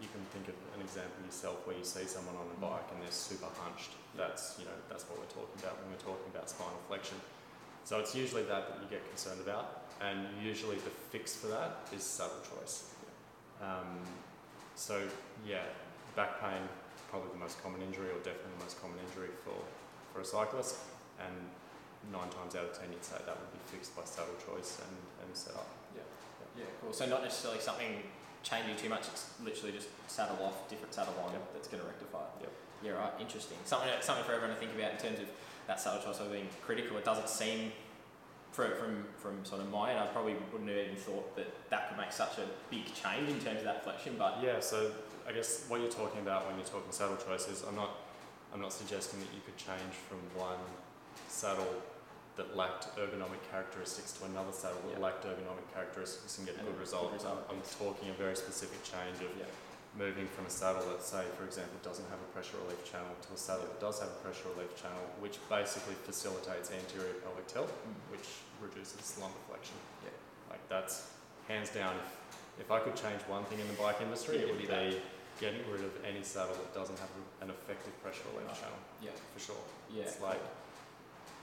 you 0.01 0.09
can 0.11 0.23
think 0.31 0.47
of 0.49 0.55
an 0.77 0.83
example 0.83 1.19
yourself 1.27 1.67
where 1.67 1.77
you 1.77 1.85
see 1.85 2.07
someone 2.07 2.37
on 2.39 2.47
a 2.47 2.59
bike 2.63 2.87
and 2.95 3.03
they're 3.03 3.11
super 3.11 3.51
hunched. 3.59 3.91
That's, 4.17 4.57
you 4.59 4.65
know, 4.65 4.79
that's 4.89 5.05
what 5.11 5.19
we're 5.19 5.31
talking 5.31 5.59
about 5.59 5.79
when 5.83 5.91
we're 5.91 6.07
talking 6.07 6.31
about 6.31 6.49
spinal 6.49 6.79
flexion. 6.87 7.19
So 7.85 7.99
it's 7.99 8.15
usually 8.15 8.43
that 8.47 8.69
that 8.69 8.79
you 8.83 8.89
get 8.91 9.03
concerned 9.09 9.41
about. 9.41 9.91
And 10.01 10.27
usually 10.43 10.77
the 10.77 10.95
fix 11.11 11.35
for 11.35 11.49
that 11.49 11.83
is 11.91 12.03
saddle 12.03 12.39
choice. 12.47 12.95
Um, 13.59 13.99
so 14.77 15.03
yeah, 15.43 15.67
back 16.15 16.41
pain 16.41 16.63
probably 17.11 17.33
the 17.33 17.43
most 17.43 17.63
common 17.63 17.83
injury, 17.83 18.13
or 18.13 18.21
definitely 18.21 18.55
the 18.59 18.65
most 18.65 18.81
common 18.81 18.99
injury 19.09 19.33
for, 19.43 19.57
for 20.13 20.21
a 20.21 20.25
cyclist. 20.25 20.77
And 21.19 21.35
nine 22.13 22.31
times 22.31 22.55
out 22.55 22.71
of 22.71 22.79
ten, 22.79 22.93
you'd 22.93 23.03
say 23.03 23.17
that 23.19 23.35
would 23.35 23.53
be 23.53 23.63
fixed 23.67 23.97
by 23.97 24.05
saddle 24.05 24.39
choice 24.39 24.79
and, 24.79 24.97
and 25.27 25.35
set 25.35 25.55
up. 25.55 25.67
Yeah, 26.59 26.67
cool. 26.83 26.93
So 26.93 27.07
not 27.07 27.23
necessarily 27.23 27.61
something 27.61 28.03
changing 28.43 28.77
too 28.77 28.89
much. 28.89 29.09
It's 29.09 29.31
literally 29.45 29.73
just 29.73 29.89
saddle 30.07 30.39
off, 30.45 30.69
different 30.69 30.95
saddle 30.95 31.15
on 31.25 31.33
Yep. 31.33 31.53
that's 31.55 31.69
going 31.69 31.83
to 31.83 31.89
rectify 31.89 32.21
it. 32.21 32.43
Yep. 32.43 32.53
Yeah, 32.83 32.91
right. 32.93 33.13
Interesting. 33.21 33.59
Something 33.65 33.91
something 34.01 34.25
for 34.25 34.33
everyone 34.33 34.55
to 34.55 34.61
think 34.61 34.75
about 34.75 34.93
in 34.93 34.99
terms 34.99 35.19
of 35.21 35.27
that 35.67 35.81
saddle 35.81 36.01
choice 36.03 36.21
of 36.21 36.31
being 36.31 36.49
critical. 36.63 36.97
It 36.97 37.05
doesn't 37.05 37.29
seem, 37.29 37.73
for, 38.53 38.69
from 38.77 39.05
from 39.19 39.45
sort 39.45 39.61
of 39.61 39.71
my 39.71 39.91
end, 39.91 39.99
I 39.99 40.07
probably 40.07 40.37
wouldn't 40.53 40.69
have 40.71 40.79
even 40.79 40.97
thought 40.97 41.35
that 41.37 41.49
that 41.71 41.89
could 41.89 41.99
make 41.99 42.13
such 42.13 42.39
a 42.39 42.47
big 42.71 42.87
change 42.95 43.29
in 43.29 43.39
terms 43.41 43.59
of 43.59 43.65
that 43.65 43.83
flexion. 43.85 44.15
But 44.17 44.39
Yeah, 44.43 44.61
so 44.61 44.93
I 45.29 45.33
guess 45.33 45.65
what 45.69 45.81
you're 45.81 45.91
talking 45.91 46.21
about 46.21 46.47
when 46.47 46.57
you're 46.57 46.67
talking 46.67 46.91
saddle 46.91 47.17
choice 47.17 47.49
is 47.49 47.65
I'm 47.69 47.75
not 47.77 47.91
I'm 48.55 48.61
not 48.61 48.73
suggesting 48.73 49.21
that 49.21 49.29
you 49.35 49.43
could 49.45 49.57
change 49.59 49.93
from 50.09 50.19
one 50.41 50.57
saddle 51.29 51.67
that 52.39 52.57
lacked 52.57 52.87
ergonomic 52.97 53.43
characteristics 53.51 54.13
to 54.17 54.25
another 54.25 54.53
saddle 54.53 54.79
that 54.87 54.97
Yeah. 54.97 55.05
lacked 55.07 55.25
ergonomic 55.27 55.67
characteristics 55.75 56.39
and 56.39 56.47
get 56.47 56.57
And 56.57 56.65
good 56.67 56.75
good 56.75 56.81
result. 56.81 57.13
I'm, 57.27 57.43
I'm 57.51 57.63
talking 57.79 58.09
a 58.09 58.15
very 58.15 58.37
specific 58.37 58.81
change 58.87 59.19
of 59.21 59.31
yeah, 59.37 59.45
moving 59.99 60.29
from 60.29 60.47
a 60.47 60.51
saddle 60.51 60.87
that, 60.95 61.03
say, 61.03 61.25
for 61.37 61.45
example, 61.45 61.75
doesn't 61.83 62.09
have 62.09 62.21
a 62.23 62.29
pressure 62.33 62.57
relief 62.65 62.81
channel 62.91 63.11
to 63.27 63.29
a 63.35 63.37
saddle 63.37 63.67
that 63.67 63.81
does 63.81 63.99
have 63.99 64.09
a 64.09 64.19
pressure 64.23 64.49
relief 64.55 64.71
channel, 64.81 65.03
which 65.19 65.37
basically 65.51 65.95
facilitates 66.07 66.71
anterior 66.71 67.15
pelvic 67.27 67.47
tilt, 67.49 67.69
Mm. 67.69 68.13
which 68.15 68.29
reduces 68.63 69.19
lumbar 69.19 69.43
flexion. 69.51 69.77
Yeah. 70.07 70.11
Like 70.51 70.63
that's 70.71 71.11
hands 71.49 71.71
down. 71.71 71.97
If, 71.99 72.09
if 72.67 72.71
I 72.71 72.79
could 72.81 72.95
change 72.97 73.21
one 73.27 73.45
thing 73.51 73.59
in 73.59 73.67
the 73.69 73.75
bike 73.83 74.01
industry, 74.01 74.39
it 74.39 74.47
would 74.49 74.59
be 74.63 74.71
getting 75.41 75.63
rid 75.71 75.83
of 75.83 75.93
any 76.05 76.23
saddle 76.23 76.55
that 76.55 76.75
doesn't 76.75 76.99
have 76.99 77.11
an 77.43 77.51
effective 77.51 77.95
pressure 78.03 78.23
relief 78.35 78.49
Right. 78.49 78.61
channel, 78.63 78.79
yeah, 79.03 79.11
for 79.35 79.41
sure. 79.41 79.63
yeah. 79.91 80.03
It's 80.05 80.21
like, 80.21 80.43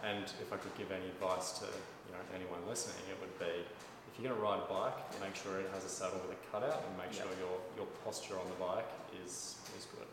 and 0.05 0.25
if 0.39 0.53
I 0.53 0.57
could 0.61 0.75
give 0.77 0.91
any 0.93 1.09
advice 1.17 1.57
to 1.59 1.65
you 1.65 2.11
know 2.13 2.21
anyone 2.37 2.61
listening, 2.69 3.01
it 3.09 3.17
would 3.19 3.33
be 3.41 3.65
if 3.65 4.11
you're 4.15 4.29
going 4.31 4.37
to 4.37 4.45
ride 4.45 4.61
a 4.63 4.69
bike, 4.71 4.95
make 5.19 5.35
sure 5.35 5.59
it 5.59 5.67
has 5.75 5.83
a 5.83 5.91
saddle 5.91 6.21
with 6.23 6.37
a 6.37 6.41
cutout, 6.47 6.85
and 6.87 6.93
make 6.95 7.11
Yeah. 7.11 7.27
sure 7.27 7.33
your, 7.41 7.55
your 7.75 7.89
posture 8.05 8.39
on 8.39 8.47
the 8.47 8.59
bike 8.61 8.87
is 9.25 9.59
is 9.75 9.85
good. 9.91 10.07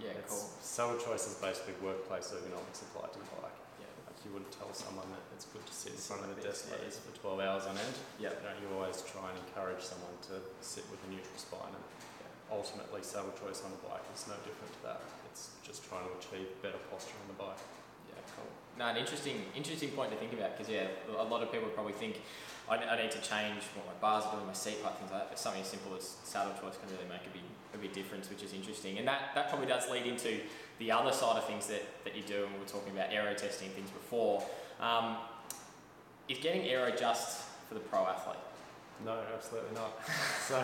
yeah, 0.00 0.16
It's- 0.18 0.26
cool. 0.26 0.42
Saddle 0.64 0.98
choice 0.98 1.28
is 1.30 1.36
basically 1.38 1.76
workplace 1.84 2.32
ergonomics 2.34 2.82
applied 2.82 3.12
to 3.14 3.20
the 3.22 3.30
bike. 3.38 3.54
Yeah, 3.78 3.86
Like 4.08 4.18
you 4.24 4.32
wouldn't 4.34 4.50
tell 4.50 4.72
someone 4.74 5.06
that 5.14 5.22
it's 5.36 5.44
good 5.54 5.62
to 5.62 5.70
sit 5.74 5.92
in 5.94 6.00
front 6.00 6.24
of 6.26 6.32
a 6.34 6.40
desk 6.42 6.72
like 6.72 6.80
yeah. 6.82 6.88
this 6.90 6.98
for 6.98 7.12
12 7.14 7.38
hours 7.38 7.64
on 7.70 7.76
end. 7.78 7.94
yeah, 8.18 8.34
You 8.34 8.42
know, 8.42 8.54
you 8.58 8.66
always 8.74 8.98
try 9.06 9.30
and 9.30 9.38
encourage 9.46 9.84
someone 9.84 10.16
to 10.32 10.42
sit 10.64 10.82
with 10.90 10.98
a 11.06 11.08
neutral 11.12 11.38
spine, 11.38 11.70
and 11.76 11.86
ultimately, 12.50 13.04
saddle 13.06 13.30
choice 13.38 13.62
on 13.62 13.70
a 13.70 13.80
bike 13.86 14.02
is 14.16 14.26
no 14.26 14.34
different 14.42 14.72
to 14.80 14.82
that. 14.90 15.00
It's 15.30 15.54
just 15.62 15.84
trying 15.86 16.08
to 16.08 16.12
achieve 16.18 16.50
better 16.64 16.80
posture 16.90 17.14
on 17.22 17.28
the 17.30 17.38
bike. 17.38 17.62
Yeah, 18.10 18.18
cool. 18.34 18.50
No, 18.78 18.86
an 18.86 18.96
interesting, 18.96 19.36
interesting 19.54 19.90
point 19.90 20.10
to 20.10 20.16
think 20.16 20.32
about 20.32 20.56
because 20.56 20.72
yeah, 20.72 20.86
a 21.18 21.24
lot 21.24 21.42
of 21.42 21.52
people 21.52 21.68
probably 21.68 21.92
think 21.92 22.20
I, 22.68 22.76
I 22.76 23.02
need 23.02 23.10
to 23.10 23.20
change 23.20 23.62
what 23.74 23.86
my 23.86 23.92
bars 24.00 24.24
are 24.24 24.34
doing, 24.34 24.46
my 24.46 24.52
seat 24.52 24.78
height, 24.82 24.96
things 24.96 25.10
like 25.10 25.20
that. 25.20 25.30
But 25.30 25.38
something 25.38 25.60
as 25.60 25.68
simple 25.68 25.94
as 25.96 26.16
saddle 26.24 26.52
choice 26.54 26.78
can 26.78 26.88
really 26.88 27.08
make 27.08 27.26
a 27.26 27.32
big, 27.32 27.42
a 27.74 27.78
big 27.78 27.92
difference, 27.92 28.30
which 28.30 28.42
is 28.42 28.54
interesting. 28.54 28.98
And 28.98 29.06
that, 29.06 29.34
that 29.34 29.48
probably 29.50 29.66
does 29.66 29.90
lead 29.90 30.06
into 30.06 30.40
the 30.78 30.90
other 30.90 31.12
side 31.12 31.36
of 31.36 31.44
things 31.46 31.66
that, 31.66 31.82
that 32.04 32.16
you 32.16 32.22
do. 32.22 32.44
And 32.44 32.52
we 32.54 32.60
were 32.60 32.66
talking 32.66 32.92
about 32.92 33.12
aero 33.12 33.34
testing 33.34 33.68
things 33.70 33.90
before. 33.90 34.42
Um, 34.80 35.16
is 36.28 36.38
getting 36.38 36.62
aero 36.62 36.90
just 36.96 37.42
for 37.68 37.74
the 37.74 37.80
pro 37.80 38.06
athlete? 38.06 38.36
No, 39.04 39.18
absolutely 39.34 39.74
not. 39.74 39.98
so, 40.48 40.62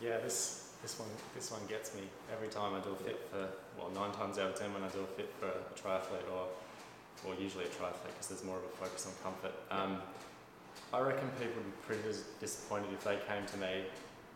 yeah, 0.00 0.18
this 0.18 0.62
this 0.82 0.98
one 0.98 1.08
this 1.34 1.50
one 1.50 1.60
gets 1.68 1.94
me 1.94 2.02
every 2.32 2.48
time 2.48 2.74
I 2.74 2.80
do 2.80 2.90
a 2.90 2.96
fit 2.96 3.28
for 3.30 3.48
well 3.78 3.90
nine 3.94 4.12
times 4.12 4.38
out 4.38 4.50
of 4.50 4.54
ten 4.56 4.74
when 4.74 4.82
I 4.82 4.88
do 4.88 5.00
a 5.00 5.06
fit 5.06 5.32
for 5.38 5.46
a 5.46 5.78
triathlete 5.78 6.26
or 6.32 6.48
or 7.26 7.34
usually 7.34 7.64
a 7.64 7.68
triathlete 7.68 8.12
because 8.12 8.28
there's 8.28 8.44
more 8.44 8.56
of 8.56 8.64
a 8.64 8.74
focus 8.76 9.06
on 9.06 9.12
comfort. 9.22 9.54
Um, 9.70 9.98
I 10.92 11.00
reckon 11.00 11.28
people 11.38 11.62
would 11.62 11.64
be 11.64 11.86
pretty 11.86 12.02
dis- 12.02 12.24
disappointed 12.40 12.92
if 12.92 13.04
they 13.04 13.18
came 13.28 13.46
to 13.46 13.56
me 13.58 13.84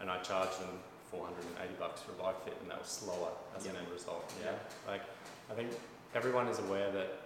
and 0.01 0.11
I 0.11 0.19
charged 0.19 0.61
them 0.61 0.79
480 1.11 1.75
bucks 1.79 2.03
for 2.03 2.13
a 2.13 2.15
bike 2.15 2.45
fit 2.45 2.57
and 2.63 2.71
that 2.71 2.81
was 2.81 2.89
slower 2.89 3.31
as 3.57 3.67
an 3.67 3.77
end 3.77 3.89
result. 3.93 4.33
Yeah. 4.43 4.53
Like, 4.87 5.03
I 5.51 5.55
think 5.55 5.71
everyone 6.15 6.49
is 6.49 6.59
aware 6.59 6.91
that, 6.93 7.23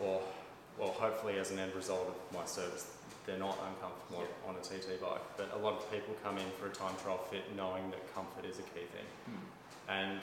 or 0.00 0.22
well, 0.78 0.90
hopefully 0.90 1.38
as 1.38 1.50
an 1.50 1.58
end 1.58 1.74
result 1.74 2.08
of 2.08 2.36
my 2.36 2.44
service, 2.46 2.90
they're 3.26 3.38
not 3.38 3.58
uncomfortable 3.68 4.24
on 4.46 4.56
a 4.56 4.60
TT 4.60 5.00
bike. 5.00 5.22
But 5.36 5.52
a 5.54 5.58
lot 5.58 5.74
of 5.74 5.90
people 5.90 6.14
come 6.22 6.36
in 6.36 6.44
for 6.58 6.66
a 6.66 6.70
time 6.70 6.94
trial 7.02 7.18
fit 7.30 7.44
knowing 7.56 7.90
that 7.90 8.14
comfort 8.14 8.44
is 8.44 8.58
a 8.58 8.62
key 8.62 8.86
thing, 8.92 9.06
and 9.88 10.20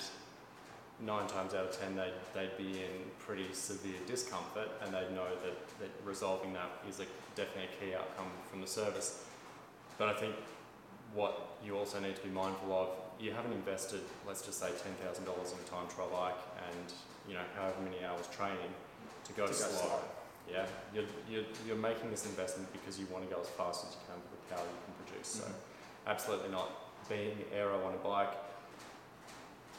nine 1.06 1.28
times 1.28 1.54
out 1.54 1.66
of 1.66 1.80
ten 1.80 1.96
they'd, 1.96 2.14
they'd 2.34 2.56
be 2.58 2.80
in 2.80 3.10
pretty 3.20 3.48
severe 3.54 3.98
discomfort 4.06 4.70
and 4.84 4.94
they'd 4.94 5.12
know 5.16 5.28
that, 5.44 5.80
that 5.80 5.90
resolving 6.06 6.54
that 6.54 6.70
is 6.88 7.00
a, 7.00 7.06
definitely 7.36 7.70
a 7.74 7.86
key 7.86 7.96
outcome 7.96 8.28
from 8.50 8.62
the 8.62 8.68
service. 8.68 9.24
But 9.98 10.10
I 10.10 10.14
think 10.14 10.36
what 11.14 11.58
you 11.66 11.78
also 11.78 12.00
need 12.00 12.16
to 12.16 12.22
be 12.24 12.30
mindful 12.30 12.72
of, 12.74 12.90
you 13.20 13.32
haven't 13.32 13.54
invested, 13.54 14.02
let's 14.28 14.42
just 14.42 14.60
say 14.60 14.68
$10,000 14.68 15.22
in 15.22 15.26
a 15.28 15.70
time 15.70 15.88
trial 15.94 16.10
bike 16.12 16.40
and 16.70 16.94
you 17.28 17.34
know 17.36 17.46
however 17.56 17.82
many 17.84 18.04
hours 18.04 18.28
training 18.36 18.72
to 19.26 19.34
go 19.34 19.46
To 19.46 19.52
go 19.52 19.58
slow. 19.58 19.70
slow. 19.88 20.00
Yeah, 20.50 20.66
you're, 20.94 21.06
you're, 21.30 21.46
you're 21.68 21.78
making 21.78 22.10
this 22.10 22.26
investment 22.26 22.72
because 22.74 23.00
you 23.00 23.06
want 23.12 23.28
to 23.28 23.34
go 23.34 23.40
as 23.42 23.48
fast 23.50 23.86
as 23.88 23.94
you 23.94 24.02
can 24.08 24.18
with 24.18 24.42
the 24.50 24.56
power 24.56 24.66
you 24.66 24.80
can 24.86 24.94
produce. 25.06 25.28
So 25.28 25.44
Mhm. 25.46 25.54
absolutely 26.08 26.50
not. 26.50 26.70
Being 27.10 27.38
aero 27.54 27.84
on 27.86 27.94
a 27.94 27.98
bike, 27.98 28.34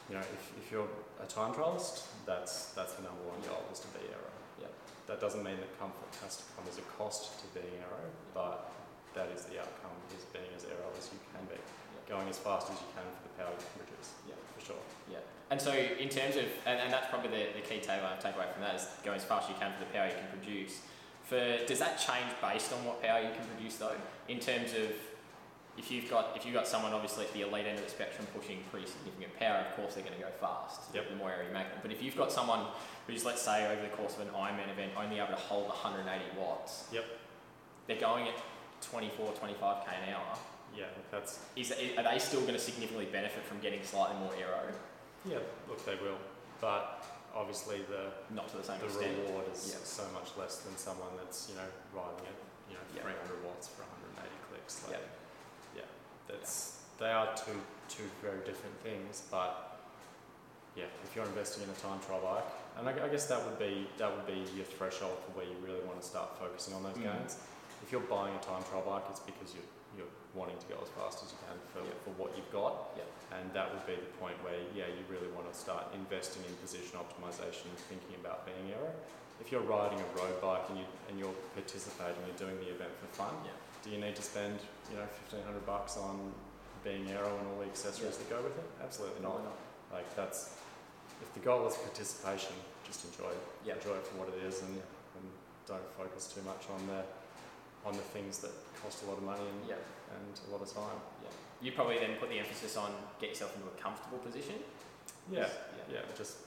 you 0.09 0.15
know, 0.15 0.21
if, 0.21 0.43
if 0.59 0.71
you're 0.71 0.87
a 1.21 1.27
time 1.27 1.53
trialist, 1.53 2.07
that's 2.25 2.75
that's 2.75 2.93
the 2.93 3.03
number 3.03 3.23
one 3.23 3.39
goal 3.47 3.63
is 3.71 3.79
to 3.79 3.89
be 3.95 4.03
aero. 4.11 4.31
Yeah. 4.59 4.67
That 5.07 5.21
doesn't 5.21 5.43
mean 5.43 5.57
that 5.57 5.71
comfort 5.79 6.11
has 6.23 6.37
to 6.37 6.43
come 6.55 6.65
as 6.67 6.77
a 6.77 6.85
cost 6.99 7.39
to 7.39 7.45
being 7.55 7.79
aero, 7.79 8.03
but 8.33 8.71
that 9.15 9.29
is 9.31 9.45
the 9.45 9.59
outcome 9.59 9.95
is 10.17 10.25
being 10.33 10.51
as 10.55 10.65
aero 10.65 10.89
as 10.97 11.09
you 11.13 11.19
can 11.31 11.45
be. 11.47 11.55
Yeah. 11.55 12.17
going 12.17 12.27
as 12.27 12.37
fast 12.37 12.71
as 12.71 12.77
you 12.81 12.89
can 12.91 13.05
for 13.07 13.23
the 13.23 13.33
power 13.39 13.51
you 13.53 13.63
can 13.63 13.75
produce. 13.85 14.09
Yeah. 14.27 14.39
for 14.57 14.61
sure. 14.73 14.83
Yeah. 15.09 15.23
And 15.51 15.61
so, 15.61 15.71
in 15.71 16.09
terms 16.09 16.35
of, 16.35 16.49
and, 16.65 16.79
and 16.81 16.89
that's 16.91 17.07
probably 17.13 17.29
the, 17.29 17.53
the 17.53 17.61
key 17.61 17.77
takeaway, 17.77 18.17
takeaway 18.17 18.49
from 18.51 18.65
that 18.65 18.75
is 18.75 18.87
going 19.05 19.17
as 19.17 19.23
fast 19.23 19.49
as 19.49 19.55
you 19.55 19.59
can 19.61 19.71
for 19.73 19.85
the 19.85 19.91
power 19.93 20.07
you 20.07 20.17
can 20.17 20.27
produce. 20.33 20.81
For 21.23 21.63
does 21.65 21.79
that 21.79 21.95
change 21.99 22.33
based 22.41 22.73
on 22.73 22.83
what 22.83 23.01
power 23.01 23.21
you 23.21 23.31
can 23.31 23.45
produce 23.55 23.77
though? 23.77 23.95
In 24.27 24.39
terms 24.39 24.73
of 24.73 24.91
if 25.77 25.89
you've 25.91 26.09
got 26.09 26.33
if 26.35 26.45
you've 26.45 26.53
got 26.53 26.67
someone 26.67 26.93
obviously 26.93 27.25
at 27.25 27.33
the 27.33 27.41
elite 27.41 27.65
end 27.65 27.77
of 27.79 27.83
the 27.85 27.89
spectrum 27.89 28.27
pushing 28.37 28.59
pretty 28.71 28.85
significant 28.87 29.37
power, 29.39 29.57
of 29.67 29.75
course 29.75 29.95
they're 29.95 30.03
going 30.03 30.15
to 30.15 30.21
go 30.21 30.29
fast. 30.39 30.81
Yep. 30.93 31.09
The 31.09 31.15
more 31.15 31.31
aero 31.31 31.45
you 31.47 31.53
make 31.53 31.69
them. 31.69 31.79
But 31.81 31.91
if 31.91 32.01
you've 32.03 32.15
got 32.17 32.31
someone 32.31 32.65
who's 33.07 33.25
let's 33.25 33.41
say 33.41 33.65
over 33.71 33.81
the 33.81 33.89
course 33.95 34.15
of 34.15 34.21
an 34.21 34.29
Ironman 34.33 34.71
event 34.71 34.91
only 34.97 35.17
able 35.17 35.29
to 35.29 35.35
hold 35.49 35.67
180 35.67 36.37
watts. 36.39 36.87
Yep. 36.91 37.05
They're 37.87 37.99
going 37.99 38.27
at 38.27 38.35
24, 38.81 39.33
25k 39.33 39.87
an 40.07 40.13
hour. 40.13 40.37
Yeah, 40.77 40.85
that's 41.11 41.39
Is 41.55 41.71
are 41.71 42.03
they 42.03 42.17
still 42.19 42.41
going 42.41 42.53
to 42.53 42.59
significantly 42.59 43.05
benefit 43.05 43.43
from 43.45 43.59
getting 43.59 43.83
slightly 43.83 44.17
more 44.17 44.31
aero? 44.39 44.73
yeah. 45.25 45.37
Look, 45.69 45.85
they 45.85 45.95
will, 45.95 46.17
but 46.61 47.03
obviously 47.35 47.81
the 47.89 48.09
Not 48.33 48.47
to 48.49 48.57
the 48.57 48.63
same 48.63 48.79
the 48.79 48.85
extent. 48.85 49.17
reward 49.25 49.45
is 49.53 49.73
Yeah. 49.77 49.83
so 49.85 50.03
much 50.13 50.31
less 50.37 50.57
than 50.65 50.75
someone 50.77 51.09
that's 51.17 51.49
you 51.49 51.55
know 51.55 51.65
riding 51.93 52.25
at 52.25 52.37
you 52.69 52.75
know 52.75 52.85
Yeah. 52.95 53.03
300 53.03 53.43
watts 53.45 53.67
for 53.69 53.81
180 53.83 53.85
clicks. 53.85 54.01
Like, 54.01 54.02
Yeah. 54.02 54.02
Yeah, 56.41 56.47
they 56.99 57.11
are 57.11 57.35
two 57.35 57.59
two 57.89 58.03
very 58.21 58.39
different 58.45 58.75
things. 58.83 59.23
But 59.29 59.77
yeah, 60.75 60.85
if 61.03 61.15
you're 61.15 61.25
investing 61.25 61.63
in 61.63 61.69
a 61.69 61.73
time 61.79 61.99
trial 62.05 62.21
bike, 62.21 62.49
and 62.79 62.87
I, 62.89 63.05
I 63.05 63.09
guess 63.09 63.25
that 63.27 63.43
would 63.45 63.59
be 63.59 63.87
that 63.97 64.09
would 64.15 64.25
be 64.25 64.43
your 64.55 64.65
threshold 64.65 65.17
for 65.25 65.37
where 65.37 65.45
you 65.45 65.55
really 65.65 65.83
want 65.85 66.01
to 66.01 66.07
start 66.07 66.37
focusing 66.39 66.73
on 66.73 66.83
those 66.83 66.97
Mm. 66.97 67.03
gains. 67.13 67.37
If 67.83 67.91
you're 67.91 68.07
buying 68.07 68.33
a 68.35 68.39
time 68.39 68.63
trial 68.69 68.83
bike, 68.85 69.03
it's 69.09 69.19
because 69.19 69.53
you're 69.53 69.69
you're 69.93 70.09
wanting 70.33 70.57
to 70.57 70.65
go 70.73 70.81
as 70.81 70.89
fast 70.97 71.21
as 71.21 71.29
you 71.29 71.37
can 71.45 71.53
for, 71.69 71.85
Yeah. 71.85 71.93
for 72.01 72.09
what 72.17 72.33
you've 72.33 72.49
got. 72.49 72.97
Yeah. 72.97 73.05
And 73.37 73.53
that 73.53 73.69
would 73.69 73.85
be 73.85 73.93
the 73.93 74.09
point 74.17 74.33
where, 74.41 74.57
yeah, 74.73 74.89
you 74.89 75.05
really 75.05 75.29
want 75.37 75.45
to 75.45 75.53
start 75.53 75.93
investing 75.93 76.41
in 76.49 76.53
position 76.57 76.97
optimization 76.97 77.69
and 77.69 77.77
thinking 77.85 78.17
about 78.17 78.41
being 78.41 78.73
aero. 78.73 78.89
If 79.37 79.51
you're 79.53 79.61
riding 79.61 80.01
a 80.01 80.09
road 80.17 80.33
bike 80.41 80.65
and, 80.73 80.79
you, 80.81 80.85
and 81.09 81.19
you're 81.21 81.37
participating, 81.53 82.17
you're 82.25 82.41
doing 82.41 82.57
the 82.57 82.73
event 82.73 82.89
for 82.97 83.05
fun, 83.13 83.33
Yeah. 83.45 83.53
Do 83.83 83.89
you 83.91 83.99
need 83.99 84.15
to 84.15 84.21
spend, 84.23 84.59
you 84.89 84.95
know, 84.95 85.07
1500 85.29 85.65
bucks 85.65 85.97
on 85.97 86.31
being 86.83 87.07
aero 87.11 87.27
and 87.37 87.47
all 87.51 87.59
the 87.59 87.65
accessories 87.67 88.17
that 88.17 88.29
go 88.29 88.41
with 88.41 88.57
it? 88.57 88.65
Absolutely 88.81 89.21
not. 89.21 89.41
Like, 89.91 90.07
that's, 90.15 90.55
if 91.21 91.33
the 91.33 91.39
goal 91.41 91.67
is 91.67 91.75
participation, 91.75 92.55
just 92.87 93.05
enjoy 93.05 93.29
it. 93.29 93.43
Yeah. 93.65 93.75
Enjoy 93.75 93.95
it 93.99 94.07
for 94.07 94.17
what 94.23 94.29
it 94.29 94.39
is 94.47 94.61
and, 94.63 94.75
Yeah. 94.75 95.19
and 95.19 95.25
don't 95.67 95.87
focus 95.99 96.31
too 96.33 96.41
much 96.43 96.65
on 96.71 96.87
the, 96.87 97.03
on 97.87 97.93
the 97.93 98.07
things 98.15 98.39
that 98.39 98.51
cost 98.81 99.03
a 99.03 99.05
lot 99.07 99.17
of 99.17 99.23
money 99.23 99.43
and, 99.43 99.69
Yeah. 99.69 99.75
and 100.15 100.39
a 100.47 100.51
lot 100.51 100.61
of 100.63 100.71
time. 100.73 100.99
Yeah. 101.21 101.29
You 101.61 101.71
probably 101.71 101.99
then 101.99 102.15
put 102.19 102.29
the 102.29 102.39
emphasis 102.39 102.75
on 102.75 102.91
get 103.19 103.29
yourself 103.29 103.55
into 103.55 103.67
a 103.67 103.75
comfortable 103.79 104.17
position. 104.19 104.55
Yeah, 105.31 105.47
Yeah. 105.87 105.99
yeah, 105.99 106.15
just 106.17 106.37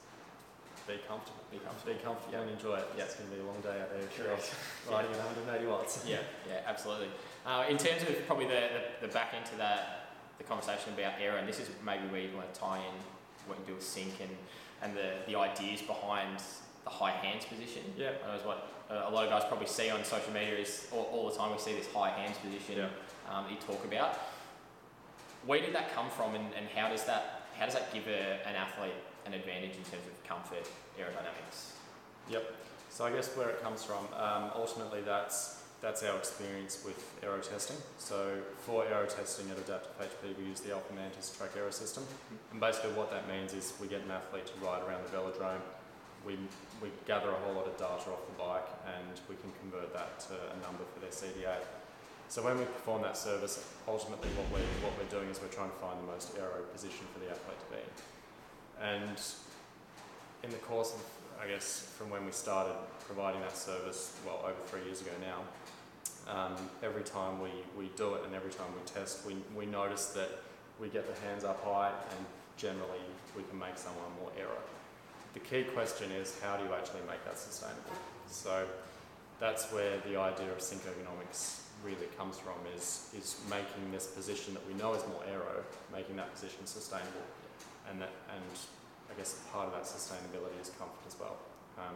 be 0.87 0.99
comfortable. 1.07 1.43
Be 1.51 1.59
comfortable. 1.59 1.93
Be 1.93 1.99
comfortable 1.99 2.33
Yeah. 2.33 2.41
and 2.41 2.51
enjoy 2.51 2.75
it. 2.77 2.87
Yeah. 2.97 3.03
It's 3.03 3.15
going 3.15 3.29
to 3.29 3.35
be 3.35 3.41
a 3.41 3.45
long 3.45 3.59
day 3.61 3.75
out 3.81 3.89
there 3.91 4.07
Sure 4.15 4.31
riding 4.89 5.11
at 5.11 5.17
180 5.19 5.67
watts. 5.67 6.03
Yeah, 6.07 6.19
yeah, 6.47 6.61
absolutely. 6.65 7.09
Uh, 7.45 7.65
in 7.69 7.77
terms 7.77 8.01
of 8.03 8.15
probably 8.25 8.45
the, 8.47 8.61
the, 9.01 9.07
the 9.07 9.13
back 9.13 9.33
end 9.35 9.45
to 9.47 9.55
that, 9.57 10.15
the 10.37 10.43
conversation 10.43 10.93
about 10.93 11.13
aero, 11.19 11.37
and 11.37 11.47
this 11.47 11.59
is 11.59 11.69
maybe 11.83 12.07
where 12.07 12.21
you 12.21 12.35
want 12.35 12.51
to 12.53 12.59
tie 12.59 12.77
in 12.79 12.95
what 13.47 13.59
you 13.59 13.65
do 13.67 13.73
with 13.75 13.83
sync 13.83 14.19
and, 14.21 14.31
and 14.81 14.95
the, 14.95 15.11
the 15.27 15.35
ideas 15.37 15.81
behind 15.81 16.39
the 16.83 16.89
high 16.89 17.11
hands 17.11 17.45
position. 17.45 17.83
Yeah. 17.97 18.11
I 18.23 18.31
know 18.31 18.39
is 18.39 18.45
what 18.45 18.67
uh, 18.89 19.05
a 19.07 19.11
lot 19.11 19.23
of 19.25 19.29
guys 19.29 19.43
probably 19.47 19.67
see 19.67 19.89
on 19.89 20.03
social 20.03 20.31
media 20.33 20.55
is 20.55 20.87
all, 20.91 21.09
all 21.11 21.29
the 21.29 21.35
time 21.35 21.51
we 21.51 21.57
see 21.59 21.73
this 21.73 21.87
high 21.91 22.11
hands 22.11 22.37
position 22.37 22.77
Yeah. 22.77 22.89
um, 23.33 23.43
that 23.45 23.51
you 23.51 23.57
talk 23.57 23.83
about. 23.83 24.17
Where 25.45 25.59
did 25.61 25.73
that 25.75 25.93
come 25.93 26.09
from, 26.09 26.35
and, 26.35 26.45
and 26.57 26.67
how 26.75 26.89
does 26.89 27.05
that 27.05 27.33
how 27.57 27.65
does 27.65 27.73
that 27.73 27.91
give 27.93 28.05
a, 28.07 28.37
an 28.47 28.55
athlete 28.55 28.93
an 29.27 29.33
advantage 29.33 29.75
in 29.75 29.83
terms 29.83 30.07
of 30.07 30.15
comfort, 30.23 30.65
aerodynamics? 30.97 31.75
Yep. 32.31 32.55
So 32.89 33.05
I 33.05 33.11
guess 33.11 33.27
where 33.35 33.49
it 33.49 33.61
comes 33.61 33.83
from, 33.83 34.07
um, 34.17 34.49
ultimately 34.55 35.01
that's 35.01 35.57
that's 35.81 36.01
our 36.01 36.17
experience 36.17 36.81
with 36.83 36.97
aero 37.21 37.37
testing. 37.39 37.77
So 37.99 38.41
for 38.65 38.83
aero 38.85 39.05
testing 39.05 39.45
at 39.51 39.57
Adaptive 39.59 39.93
HP, 39.99 40.37
we 40.39 40.45
use 40.49 40.59
the 40.59 40.71
Alphamantis 40.73 41.37
track 41.37 41.51
aero 41.55 41.69
system. 41.69 42.03
And 42.51 42.59
basically 42.59 42.91
what 42.93 43.11
that 43.11 43.27
means 43.29 43.53
is 43.53 43.73
we 43.79 43.87
get 43.87 44.01
an 44.01 44.09
athlete 44.09 44.47
to 44.47 44.53
ride 44.65 44.81
around 44.81 45.05
the 45.05 45.13
velodrome, 45.15 45.61
we, 46.25 46.33
we 46.81 46.89
gather 47.05 47.29
a 47.29 47.39
whole 47.45 47.53
lot 47.53 47.67
of 47.67 47.77
data 47.77 48.09
off 48.09 48.25
the 48.25 48.37
bike 48.41 48.65
and 48.89 49.21
we 49.29 49.35
can 49.35 49.53
convert 49.61 49.93
that 49.93 50.19
to 50.27 50.33
a 50.33 50.57
number 50.65 50.83
for 50.93 50.99
their 50.99 51.13
CDA. 51.13 51.61
So 52.27 52.43
when 52.43 52.57
we 52.57 52.65
perform 52.65 53.03
that 53.03 53.15
service, 53.15 53.63
ultimately 53.87 54.29
what 54.35 54.49
we're, 54.51 54.67
what 54.83 54.97
we're 54.97 55.13
doing 55.13 55.29
is 55.29 55.39
we're 55.39 55.53
trying 55.53 55.69
to 55.69 55.77
find 55.77 55.95
the 56.01 56.11
most 56.11 56.35
aero 56.35 56.65
position 56.73 57.05
for 57.13 57.19
the 57.19 57.29
athlete 57.29 57.59
to 57.61 57.69
be 57.69 57.79
in. 57.79 58.16
And 58.81 59.19
in 60.43 60.49
the 60.49 60.57
course 60.57 60.93
of, 60.93 61.01
I 61.41 61.47
guess, 61.47 61.81
from 61.97 62.09
when 62.09 62.25
we 62.25 62.31
started 62.31 62.75
providing 63.05 63.41
that 63.41 63.57
service, 63.57 64.15
well, 64.25 64.39
over 64.43 64.59
three 64.67 64.83
years 64.85 65.01
ago 65.01 65.11
now, 65.21 65.41
um, 66.31 66.55
every 66.83 67.03
time 67.03 67.41
we, 67.41 67.49
we 67.77 67.89
do 67.95 68.15
it 68.15 68.25
and 68.25 68.35
every 68.35 68.51
time 68.51 68.67
we 68.75 68.85
test, 68.91 69.25
we, 69.25 69.35
we 69.55 69.65
notice 69.65 70.07
that 70.07 70.29
we 70.79 70.89
get 70.89 71.07
the 71.07 71.27
hands 71.27 71.43
up 71.43 71.63
high 71.63 71.91
and 72.17 72.25
generally 72.57 72.99
we 73.35 73.43
can 73.43 73.57
make 73.57 73.77
someone 73.77 74.05
more 74.19 74.31
aero. 74.37 74.57
The 75.33 75.39
key 75.39 75.63
question 75.63 76.11
is 76.11 76.37
how 76.41 76.57
do 76.57 76.65
you 76.65 76.73
actually 76.73 77.01
make 77.07 77.23
that 77.25 77.37
sustainable? 77.37 77.93
So 78.29 78.65
that's 79.39 79.71
where 79.71 79.97
the 79.99 80.19
idea 80.19 80.51
of 80.51 80.61
sync 80.61 80.81
ergonomics 80.83 81.61
really 81.85 82.07
comes 82.17 82.37
from 82.37 82.55
is, 82.75 83.09
is 83.17 83.39
making 83.49 83.91
this 83.91 84.07
position 84.07 84.53
that 84.53 84.67
we 84.67 84.73
know 84.73 84.93
is 84.93 85.03
more 85.07 85.23
aero, 85.29 85.63
making 85.93 86.15
that 86.15 86.33
position 86.33 86.65
sustainable. 86.65 87.21
And, 87.89 88.01
that, 88.01 88.11
and 88.33 88.43
I 89.09 89.17
guess 89.17 89.39
part 89.51 89.67
of 89.67 89.73
that 89.73 89.83
sustainability 89.83 90.59
is 90.61 90.69
comfort 90.77 91.03
as 91.07 91.15
well. 91.19 91.37
Um, 91.77 91.95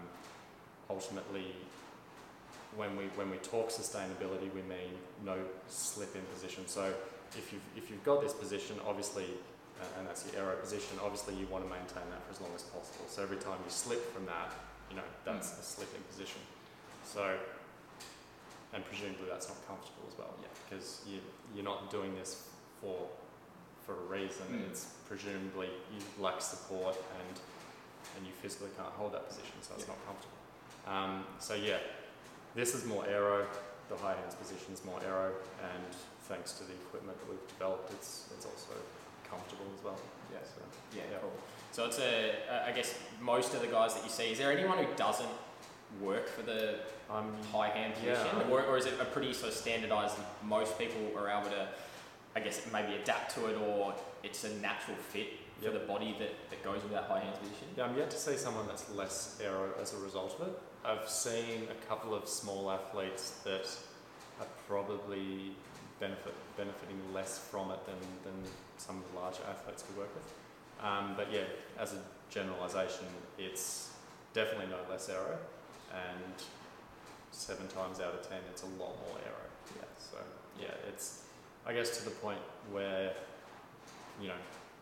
ultimately, 0.90 1.56
when 2.76 2.96
we 2.96 3.06
when 3.20 3.30
we 3.30 3.38
talk 3.38 3.70
sustainability, 3.70 4.48
we 4.54 4.62
mean 4.64 4.96
no 5.26 5.36
slip 5.68 6.16
in 6.16 6.22
position. 6.34 6.68
So 6.68 6.94
if 7.38 7.52
you've 7.52 7.62
if 7.76 7.90
you've 7.90 8.04
got 8.04 8.22
this 8.22 8.34
position, 8.34 8.78
obviously, 8.88 9.26
uh, 9.82 10.00
and 10.00 10.08
that's 10.08 10.26
your 10.32 10.42
aero 10.44 10.56
position, 10.56 10.98
obviously 11.04 11.36
you 11.36 11.48
want 11.48 11.66
to 11.66 11.70
maintain 11.70 12.08
that 12.12 12.24
for 12.26 12.32
as 12.32 12.40
long 12.40 12.52
as 12.56 12.64
possible. 12.64 13.06
So 13.10 13.24
every 13.24 13.38
time 13.38 13.58
you 13.66 13.72
slip 13.72 14.14
from 14.14 14.26
that, 14.28 14.54
you 14.90 14.96
know 14.96 15.04
that's 15.26 15.60
a 15.60 15.64
slip 15.64 15.94
in 15.96 16.02
position. 16.04 16.40
So 17.04 17.36
and 18.74 18.86
presumably 18.86 19.28
that's 19.30 19.50
not 19.50 19.58
comfortable 19.68 20.08
as 20.08 20.18
well, 20.18 20.32
Yeah. 20.42 20.48
because 20.70 21.02
you 21.06 21.20
you're 21.54 21.66
not 21.68 21.92
doing 21.92 22.16
this 22.16 22.48
for 22.80 23.10
for 23.86 23.94
a 23.94 24.06
reason. 24.20 24.46
Mm. 24.52 24.70
It's 24.70 24.86
presumably 25.08 25.68
you 25.94 26.00
lack 26.24 26.42
support 26.42 26.96
and 27.20 27.40
and 28.18 28.28
you 28.28 28.34
physically 28.42 28.70
can't 28.78 28.92
hold 28.94 29.14
that 29.14 29.28
position, 29.28 29.54
so 29.62 29.74
it's 29.76 29.86
Yeah. 29.88 29.94
not 29.94 30.06
comfortable. 30.06 30.38
Um, 30.86 31.26
so 31.40 31.54
yeah, 31.54 31.78
this 32.56 32.76
is 32.76 32.86
more 32.86 33.06
aero. 33.08 33.48
The 33.90 33.96
high 33.98 34.16
hands 34.16 34.36
position 34.36 34.74
is 34.74 34.84
more 34.84 35.00
aero, 35.06 35.34
and 35.64 35.84
thanks 36.28 36.54
to 36.54 36.64
the 36.64 36.74
equipment 36.74 37.18
that 37.20 37.30
we've 37.30 37.48
developed, 37.48 37.92
it's 37.94 38.26
it's 38.36 38.46
also 38.46 38.74
comfortable 39.30 39.66
as 39.78 39.84
well. 39.84 40.00
Yeah. 40.34 40.40
So, 40.44 40.62
Yeah, 40.98 41.04
Yeah. 41.12 41.18
cool. 41.22 41.32
So 41.72 41.86
it's 41.86 42.00
a, 42.00 42.68
I 42.68 42.72
guess 42.74 42.94
most 43.22 43.54
of 43.54 43.62
the 43.62 43.68
guys 43.68 43.94
that 43.94 44.04
you 44.04 44.10
see, 44.10 44.32
is 44.32 44.38
there 44.40 44.52
anyone 44.52 44.78
who 44.78 44.94
doesn't 44.96 45.30
work 46.02 46.28
for 46.28 46.42
the 46.42 46.80
I'm 47.10 47.32
high 47.52 47.70
hand 47.70 47.94
Yeah. 48.04 48.16
position? 48.16 48.52
Or, 48.52 48.62
or 48.64 48.78
is 48.78 48.86
it 48.88 49.00
a 49.00 49.06
pretty 49.06 49.34
sort 49.34 49.52
of 49.54 49.58
standardized, 49.58 50.18
most 50.44 50.78
people 50.78 51.00
are 51.18 51.30
able 51.30 51.50
to, 51.50 51.68
I 52.36 52.40
guess, 52.40 52.62
maybe 52.72 52.96
adapt 52.96 53.36
to 53.36 53.48
it 53.48 53.58
or 53.58 53.94
it's 54.24 54.44
a 54.44 54.54
natural 54.60 54.98
fit 54.98 55.28
for 55.62 55.72
the 55.72 55.80
body 55.80 56.16
that, 56.20 56.32
that 56.50 56.64
goes 56.64 56.82
with 56.82 56.92
that 56.92 57.04
high 57.04 57.20
hands 57.20 57.38
position? 57.38 57.68
Yeah, 57.78 57.86
I'm 57.86 57.98
yet 57.98 58.10
to 58.12 58.18
see 58.18 58.38
someone 58.38 58.68
that's 58.68 58.90
less 58.96 59.40
aero 59.44 59.70
as 59.82 59.94
a 59.94 59.98
result 59.98 60.40
of 60.40 60.48
it. 60.48 60.60
I've 60.84 61.08
seen 61.08 61.68
a 61.70 61.88
couple 61.88 62.16
of 62.16 62.28
small 62.28 62.72
athletes 62.72 63.42
that 63.44 63.70
are 64.40 64.48
probably 64.68 65.52
benefit 66.00 66.34
benefiting 66.58 66.98
less 67.14 67.38
from 67.38 67.70
it 67.70 67.86
than, 67.86 68.00
than 68.24 68.52
some 68.78 68.98
of 68.98 69.04
the 69.12 69.20
larger 69.20 69.44
athletes 69.48 69.84
we 69.92 70.00
work 70.00 70.10
with. 70.16 70.34
Um, 70.84 71.14
but 71.16 71.32
yeah, 71.32 71.44
as 71.78 71.94
a 71.94 72.00
generalisation, 72.32 73.06
it's 73.38 73.92
definitely 74.34 74.66
no 74.68 74.78
less 74.90 75.10
aero, 75.10 75.38
and 75.94 76.34
seven 77.30 77.68
times 77.68 78.00
out 78.00 78.16
of 78.16 78.28
ten, 78.28 78.40
it's 78.50 78.64
a 78.64 78.72
lot 78.82 78.96
more 79.08 79.18
aero. 79.24 79.46
Yeah. 79.78 79.86
So 80.00 80.18
yeah, 80.60 80.90
it's 80.90 81.26
I 81.66 81.74
guess 81.74 81.98
to 82.00 82.04
the 82.06 82.12
point 82.12 82.40
where 82.72 83.14
you 84.22 84.28
know 84.28 84.40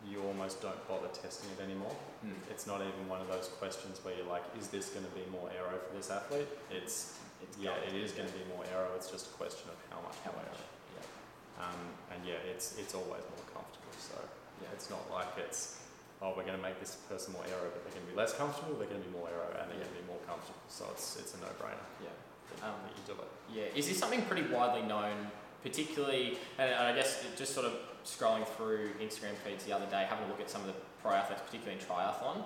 you 0.07 0.23
almost 0.23 0.61
don't 0.61 0.79
bother 0.87 1.09
testing 1.11 1.49
it 1.51 1.61
anymore. 1.61 1.91
Hmm. 2.23 2.31
It's 2.49 2.65
not 2.65 2.79
even 2.79 3.03
one 3.11 3.19
of 3.19 3.27
those 3.27 3.51
questions 3.59 3.99
where 4.03 4.15
you're 4.15 4.27
like, 4.31 4.43
is 4.57 4.67
this 4.71 4.89
going 4.95 5.03
to 5.03 5.11
be 5.11 5.27
more 5.29 5.51
aero 5.51 5.75
for 5.75 5.91
this 5.95 6.09
athlete? 6.09 6.47
It's 6.71 7.19
It's 7.43 7.57
yeah, 7.59 7.75
it 7.83 7.93
is 7.93 8.11
going 8.15 8.27
to 8.31 8.33
be 8.35 8.43
more 8.47 8.63
aero. 8.71 8.87
It's 8.95 9.11
just 9.11 9.27
a 9.27 9.33
question 9.35 9.67
of 9.67 9.75
how 9.91 9.99
much 9.99 10.15
How 10.23 10.31
more 10.31 10.39
much? 10.47 10.55
aero. 10.55 10.67
Yeah. 10.95 11.63
Um, 11.67 11.81
and 12.15 12.19
yeah, 12.23 12.39
it's 12.51 12.79
it's 12.79 12.95
always 12.95 13.23
more 13.35 13.45
comfortable. 13.51 13.91
So 13.99 14.15
Yeah. 14.63 14.71
it's 14.71 14.87
not 14.89 15.03
like 15.11 15.35
it's 15.35 15.83
oh 16.23 16.31
we're 16.35 16.47
going 16.47 16.55
to 16.59 16.63
make 16.63 16.79
this 16.79 16.95
person 17.11 17.35
more 17.35 17.43
aero, 17.51 17.67
but 17.67 17.83
they're 17.83 17.95
going 17.99 18.07
to 18.07 18.11
be 18.15 18.17
less 18.17 18.31
comfortable. 18.39 18.79
They're 18.79 18.87
going 18.91 19.03
to 19.03 19.07
be 19.11 19.15
more 19.19 19.27
aero, 19.27 19.51
and 19.59 19.67
they're 19.67 19.83
Yeah. 19.83 19.83
going 19.83 19.99
to 19.99 20.01
be 20.03 20.07
more 20.07 20.23
comfortable. 20.23 20.63
So 20.71 20.87
it's 20.95 21.19
it's 21.19 21.35
a 21.35 21.39
no 21.43 21.51
brainer 21.59 21.83
Yeah. 21.99 22.15
that, 22.55 22.71
Um, 22.71 22.79
that 22.87 22.93
you 22.95 23.03
do 23.03 23.15
it. 23.19 23.29
Yeah. 23.51 23.75
Is 23.79 23.91
this 23.91 23.99
something 23.99 24.23
pretty 24.31 24.47
widely 24.47 24.87
known 24.87 25.27
particularly, 25.63 26.37
and 26.57 26.73
I 26.73 26.93
guess 26.95 27.23
just 27.37 27.53
sort 27.53 27.65
of 27.65 27.73
scrolling 28.05 28.47
through 28.47 28.91
Instagram 29.01 29.35
feeds 29.45 29.63
the 29.65 29.73
other 29.73 29.85
day, 29.87 30.05
having 30.09 30.25
a 30.25 30.27
look 30.29 30.39
at 30.39 30.49
some 30.49 30.61
of 30.61 30.67
the 30.67 30.73
pro 31.01 31.11
athletes, 31.13 31.41
particularly 31.45 31.79
in 31.79 31.85
triathlon, 31.85 32.43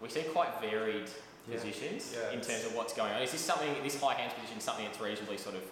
we 0.00 0.08
see 0.08 0.22
quite 0.22 0.60
varied 0.60 1.08
Yeah. 1.48 1.56
positions 1.56 2.14
Yeah, 2.16 2.30
in 2.30 2.40
terms 2.40 2.64
of 2.64 2.74
what's 2.74 2.94
going 2.94 3.12
on. 3.12 3.20
Is 3.22 3.32
this 3.32 3.40
something, 3.40 3.74
this 3.82 4.00
high 4.00 4.14
hands 4.14 4.32
position, 4.34 4.60
something 4.60 4.84
that's 4.86 5.00
reasonably 5.00 5.36
sort 5.36 5.56
of, 5.56 5.62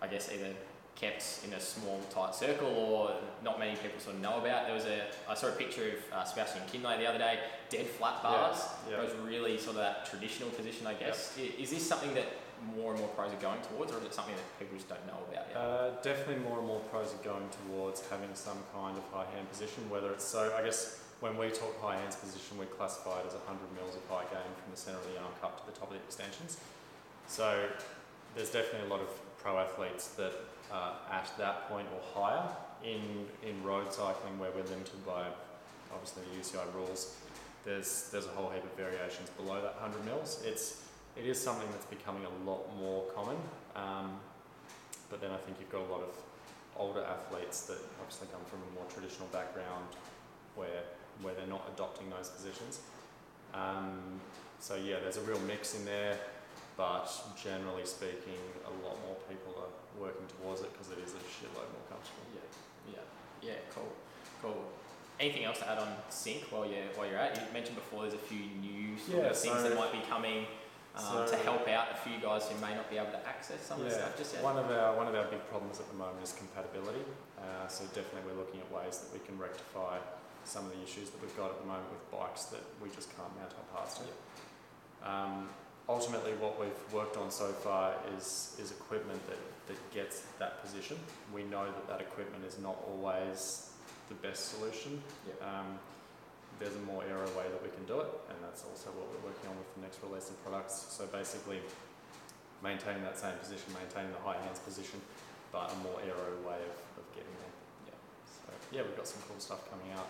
I 0.00 0.06
guess, 0.06 0.30
either 0.32 0.54
kept 0.96 1.40
in 1.44 1.52
a 1.52 1.60
small 1.60 2.00
tight 2.08 2.34
circle 2.34 2.68
or 2.68 3.16
not 3.42 3.58
many 3.58 3.76
people 3.76 4.00
sort 4.00 4.14
of 4.16 4.22
know 4.22 4.38
about? 4.38 4.66
There 4.66 4.74
was 4.74 4.86
a, 4.86 5.06
I 5.28 5.34
saw 5.34 5.48
a 5.48 5.52
picture 5.52 5.88
of 5.88 6.12
uh, 6.12 6.24
Sebastian 6.24 6.62
Kienle 6.72 6.96
the 6.98 7.06
other 7.06 7.18
day, 7.18 7.38
dead 7.68 7.86
flat 7.86 8.22
bars. 8.22 8.62
Yeah, 8.88 9.02
It 9.02 9.04
was 9.04 9.12
really 9.26 9.58
sort 9.58 9.76
of 9.76 9.82
that 9.82 10.06
traditional 10.06 10.50
position, 10.50 10.86
I 10.86 10.94
guess. 10.94 11.36
I- 11.38 11.60
Is 11.60 11.70
this 11.70 11.86
something 11.86 12.14
that 12.14 12.26
more 12.76 12.92
and 12.92 13.00
more 13.00 13.08
pros 13.12 13.32
are 13.32 13.42
going 13.42 13.60
towards, 13.62 13.92
or 13.92 13.98
is 13.98 14.04
it 14.04 14.14
something 14.14 14.34
that 14.34 14.58
people 14.58 14.76
just 14.76 14.88
don't 14.88 15.04
know 15.06 15.20
about 15.28 15.46
yet? 15.48 15.56
Uh, 15.56 15.90
definitely 16.02 16.42
more 16.42 16.58
and 16.58 16.66
more 16.66 16.80
pros 16.90 17.12
are 17.12 17.24
going 17.24 17.48
towards 17.64 18.00
having 18.08 18.32
some 18.34 18.58
kind 18.72 18.96
of 18.96 19.04
high 19.12 19.28
hand 19.34 19.50
position, 19.50 19.88
whether 19.90 20.10
it's 20.12 20.24
so, 20.24 20.54
I 20.56 20.62
guess 20.62 21.00
when 21.20 21.36
we 21.36 21.48
talk 21.50 21.72
high 21.80 21.96
hands 21.96 22.16
position, 22.16 22.58
we 22.58 22.66
classify 22.66 23.20
it 23.20 23.26
as 23.26 23.34
100 23.34 23.60
mils 23.74 23.96
of 23.96 24.02
high 24.08 24.24
gain 24.28 24.50
from 24.60 24.70
the 24.70 24.76
centre 24.76 24.98
of 24.98 25.06
the 25.12 25.18
arm 25.20 25.32
cup 25.40 25.60
to 25.60 25.72
the 25.72 25.76
top 25.78 25.88
of 25.88 25.96
the 25.96 26.02
extensions. 26.04 26.58
So 27.26 27.68
there's 28.34 28.50
definitely 28.50 28.88
a 28.88 28.90
lot 28.90 29.00
of 29.00 29.08
pro 29.38 29.58
athletes 29.58 30.08
that 30.20 30.32
are 30.72 30.96
at 31.10 31.30
that 31.38 31.68
point 31.68 31.86
or 31.94 32.00
higher 32.20 32.48
in, 32.82 33.26
in 33.46 33.62
road 33.62 33.92
cycling 33.92 34.38
where 34.38 34.50
we're 34.50 34.64
limited 34.64 35.04
by 35.06 35.24
obviously 35.92 36.22
the 36.32 36.40
UCI 36.40 36.74
rules. 36.74 37.16
There's, 37.64 38.10
there's 38.10 38.26
a 38.26 38.30
whole 38.30 38.50
heap 38.50 38.64
of 38.64 38.72
variations 38.76 39.30
below 39.30 39.62
that 39.62 39.80
100 39.80 40.04
mils. 40.04 40.42
It's, 40.44 40.82
it 41.16 41.26
is 41.26 41.40
something 41.40 41.68
that's 41.72 41.86
becoming 41.86 42.22
a 42.24 42.50
lot 42.50 42.62
more 42.78 43.04
common. 43.14 43.36
Um, 43.76 44.18
but 45.10 45.20
then 45.20 45.30
I 45.30 45.36
think 45.36 45.58
you've 45.60 45.70
got 45.70 45.82
a 45.82 45.90
lot 45.92 46.00
of 46.02 46.10
older 46.76 47.04
athletes 47.04 47.62
that 47.62 47.78
obviously 48.00 48.26
come 48.32 48.42
from 48.46 48.58
a 48.70 48.74
more 48.74 48.84
traditional 48.92 49.28
background 49.28 49.86
where 50.56 50.82
where 51.22 51.34
they're 51.34 51.46
not 51.46 51.62
adopting 51.72 52.10
those 52.10 52.28
positions. 52.28 52.80
Um, 53.54 54.18
so 54.58 54.74
yeah, 54.74 54.98
there's 55.00 55.16
a 55.16 55.20
real 55.22 55.38
mix 55.46 55.76
in 55.78 55.84
there, 55.84 56.18
but 56.76 57.06
generally 57.40 57.86
speaking, 57.86 58.40
a 58.66 58.70
lot 58.84 58.98
more 59.06 59.14
people 59.28 59.54
are 59.62 59.70
working 60.00 60.26
towards 60.26 60.62
it 60.62 60.72
because 60.72 60.90
it 60.90 60.98
is 60.98 61.12
a 61.14 61.22
shitload 61.30 61.70
more 61.70 61.86
comfortable. 61.88 62.26
Yeah, 62.34 62.98
yeah, 62.98 63.50
yeah. 63.52 63.58
Cool, 63.72 63.92
cool. 64.42 64.64
Anything 65.20 65.44
else 65.44 65.60
to 65.60 65.70
add 65.70 65.78
on 65.78 65.88
sync 66.10 66.42
while 66.50 66.66
you're 66.66 66.90
while 66.96 67.06
you're 67.06 67.18
at? 67.18 67.36
You 67.36 67.42
mentioned 67.52 67.76
before 67.76 68.02
there's 68.02 68.14
a 68.14 68.18
few 68.26 68.46
new 68.60 68.98
sort 68.98 69.22
Yeah, 69.22 69.30
of 69.30 69.36
things 69.38 69.54
so- 69.62 69.68
that 69.68 69.76
might 69.76 69.92
be 69.92 70.00
coming 70.10 70.46
um, 70.96 71.28
to 71.28 71.36
help 71.42 71.66
out 71.68 71.88
a 71.90 71.98
few 72.06 72.18
guys 72.22 72.48
who 72.48 72.54
may 72.60 72.74
not 72.74 72.88
be 72.88 72.96
able 72.96 73.10
to 73.10 73.26
access 73.26 73.60
some 73.60 73.80
of 73.80 73.84
the 73.84 73.90
stuff 73.90 74.16
just. 74.16 74.36
One 74.42 74.56
of 74.56 74.70
our 74.70 74.96
one 74.96 75.08
of 75.08 75.14
our 75.14 75.26
big 75.26 75.42
problems 75.50 75.80
at 75.80 75.88
the 75.90 75.98
moment 75.98 76.22
is 76.22 76.32
compatibility. 76.32 77.02
Uh, 77.38 77.66
so 77.66 77.84
definitely 77.94 78.30
we're 78.30 78.38
looking 78.38 78.60
at 78.60 78.70
ways 78.70 78.98
that 78.98 79.12
we 79.12 79.24
can 79.26 79.36
rectify 79.38 79.98
some 80.44 80.64
of 80.66 80.72
the 80.72 80.82
issues 80.82 81.10
that 81.10 81.20
we've 81.20 81.36
got 81.36 81.50
at 81.50 81.58
the 81.60 81.66
moment 81.66 81.88
with 81.90 82.04
bikes 82.12 82.44
that 82.46 82.60
we 82.82 82.88
just 82.90 83.14
can't 83.16 83.28
mount 83.36 83.52
our 83.58 83.68
parts 83.76 83.98
to. 83.98 84.04
Um, 85.02 85.48
ultimately, 85.88 86.32
what 86.38 86.60
we've 86.60 86.92
worked 86.92 87.16
on 87.16 87.30
so 87.30 87.48
far 87.52 87.94
is 88.16 88.56
is 88.60 88.70
equipment 88.70 89.20
that, 89.26 89.38
that 89.66 89.80
gets 89.92 90.22
that 90.38 90.62
position. 90.62 90.96
We 91.34 91.42
know 91.44 91.64
that 91.66 91.88
that 91.88 92.00
equipment 92.00 92.44
is 92.44 92.58
not 92.58 92.76
always 92.86 93.70
the 94.08 94.14
best 94.14 94.56
solution. 94.56 95.02
Yep. 95.26 95.42
Um, 95.42 95.78
there's 96.58 96.76
a 96.76 96.84
more 96.86 97.02
aero 97.04 97.26
way 97.34 97.46
that 97.50 97.62
we 97.62 97.70
can 97.70 97.84
do 97.84 98.00
it, 98.00 98.10
and 98.30 98.36
that's 98.42 98.62
also 98.64 98.90
what 98.94 99.10
we're 99.10 99.30
working 99.30 99.50
on 99.50 99.56
with 99.58 99.70
the 99.74 99.82
next 99.82 99.98
release 100.02 100.30
of 100.30 100.38
products. 100.46 100.86
So 100.94 101.06
basically, 101.10 101.58
maintaining 102.62 103.02
that 103.02 103.18
same 103.18 103.36
position, 103.36 103.74
maintaining 103.74 104.12
the 104.14 104.22
high 104.22 104.38
hands 104.40 104.62
position, 104.62 105.00
but 105.50 105.70
a 105.70 105.76
more 105.82 105.98
aero 106.02 106.34
way 106.46 106.60
of, 106.62 106.76
of 106.98 107.04
getting 107.12 107.34
there. 107.42 107.54
Yeah. 107.90 107.98
So 108.26 108.48
yeah, 108.70 108.82
we've 108.82 108.96
got 108.96 109.06
some 109.06 109.22
cool 109.26 109.38
stuff 109.38 109.66
coming 109.70 109.90
out. 109.94 110.08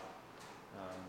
Um, 0.77 1.03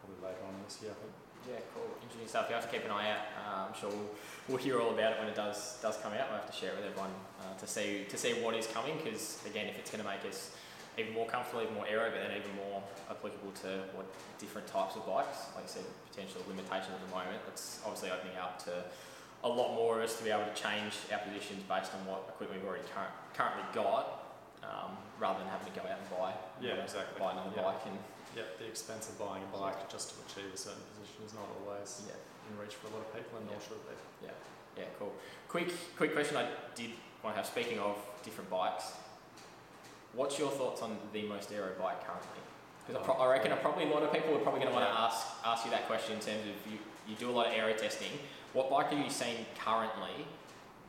probably 0.00 0.18
later 0.30 0.42
on 0.46 0.54
this 0.64 0.78
year, 0.82 0.92
I 0.92 0.98
think. 0.98 1.14
Yeah, 1.48 1.58
cool. 1.74 1.90
Interesting 2.02 2.28
stuff. 2.28 2.46
You 2.48 2.54
have 2.54 2.70
to 2.70 2.70
keep 2.70 2.84
an 2.84 2.94
eye 2.94 3.10
out. 3.10 3.26
Uh, 3.34 3.66
I'm 3.66 3.74
sure 3.74 3.90
we'll, 3.90 4.10
we'll 4.48 4.62
hear 4.62 4.80
all 4.80 4.94
about 4.94 5.14
it 5.14 5.18
when 5.18 5.28
it 5.28 5.34
does 5.34 5.78
does 5.82 5.96
come 5.98 6.12
out. 6.12 6.30
We'll 6.30 6.38
have 6.38 6.50
to 6.50 6.54
share 6.54 6.70
it 6.70 6.76
with 6.76 6.86
everyone 6.86 7.10
uh, 7.42 7.58
to 7.58 7.66
see 7.66 8.06
to 8.08 8.16
see 8.16 8.34
what 8.38 8.54
is 8.54 8.66
coming. 8.68 8.94
Because 9.02 9.42
again, 9.46 9.66
if 9.66 9.78
it's 9.78 9.90
going 9.90 10.02
to 10.04 10.08
make 10.08 10.22
us 10.24 10.54
even 10.98 11.12
more 11.14 11.26
comfortable, 11.26 11.62
even 11.62 11.74
more 11.74 11.86
aero, 11.88 12.10
but 12.10 12.20
then 12.20 12.36
even 12.36 12.52
more 12.56 12.82
applicable 13.08 13.52
to 13.64 13.84
what 13.96 14.04
different 14.38 14.66
types 14.66 14.96
of 14.96 15.06
bikes, 15.06 15.48
like 15.56 15.64
I 15.64 15.70
said, 15.70 15.84
potential 16.10 16.42
limitations 16.48 16.92
at 16.92 17.00
the 17.00 17.12
moment. 17.14 17.40
It's 17.48 17.80
obviously 17.84 18.10
opening 18.10 18.36
up 18.36 18.60
to 18.68 18.84
a 19.44 19.48
lot 19.48 19.74
more 19.74 19.98
of 19.98 20.04
us 20.04 20.16
to 20.18 20.24
be 20.24 20.30
able 20.30 20.44
to 20.46 20.54
change 20.54 20.94
our 21.10 21.18
positions 21.24 21.64
based 21.66 21.90
on 21.96 22.04
what 22.06 22.28
equipment 22.28 22.60
we've 22.60 22.68
already 22.68 22.84
current, 22.92 23.10
currently 23.34 23.64
got, 23.72 24.36
um, 24.62 24.94
rather 25.18 25.40
than 25.40 25.48
having 25.48 25.66
to 25.72 25.74
go 25.74 25.82
out 25.88 25.96
and 25.98 26.08
buy 26.12 26.30
Yeah, 26.60 26.78
another- 26.78 26.82
exactly. 26.86 27.18
buy 27.18 27.32
another 27.32 27.50
Yeah. 27.56 27.62
bike 27.72 27.82
and 27.86 27.98
Yeah, 28.36 28.48
the 28.58 28.64
expense 28.64 29.10
of 29.10 29.18
buying 29.18 29.42
a 29.44 29.46
bike 29.52 29.90
just 29.92 30.08
to 30.08 30.14
achieve 30.24 30.54
a 30.54 30.56
certain 30.56 30.80
position 30.96 31.20
is 31.26 31.34
not 31.34 31.44
always 31.60 32.00
yeah. 32.08 32.14
in 32.48 32.56
reach 32.56 32.76
for 32.76 32.86
a 32.88 32.90
lot 32.96 33.00
of 33.04 33.12
people, 33.12 33.36
and 33.36 33.44
nor 33.46 33.56
Yeah. 33.56 33.60
should 33.60 33.76
it 33.76 33.88
be. 33.88 34.28
Yeah, 34.74 34.86
cool. 34.98 35.12
Quick, 35.48 35.68
quick 35.98 36.14
question 36.14 36.38
I 36.38 36.48
did 36.74 36.92
want 37.22 37.36
to 37.36 37.42
have. 37.42 37.46
Speaking 37.46 37.78
of 37.78 37.98
different 38.22 38.48
bikes, 38.48 38.92
what's 40.14 40.38
your 40.38 40.50
thoughts 40.50 40.82
on 40.82 40.96
the 41.12 41.22
most 41.24 41.52
aero 41.52 41.70
bike 41.78 42.04
currently? 42.06 42.40
Because 42.86 43.02
I, 43.02 43.04
pro- 43.04 43.14
I 43.14 43.26
oh, 43.26 43.30
reckon 43.30 43.52
probably 43.60 43.84
a 43.84 43.88
lot 43.88 44.02
of 44.02 44.12
people 44.12 44.34
are 44.34 44.40
probably 44.40 44.60
going 44.60 44.72
to 44.72 44.78
want 44.78 44.88
to 44.88 44.98
ask 44.98 45.26
ask 45.44 45.64
you 45.64 45.70
that 45.70 45.86
question 45.86 46.14
in 46.14 46.20
terms 46.20 46.42
of 46.42 46.72
you, 46.72 46.78
you 47.08 47.14
do 47.16 47.30
a 47.30 47.34
lot 47.34 47.46
of 47.46 47.52
aero 47.52 47.72
testing. 47.74 48.10
What 48.52 48.70
bike 48.70 48.92
are 48.92 48.98
you 48.98 49.08
seeing 49.08 49.46
currently 49.58 50.26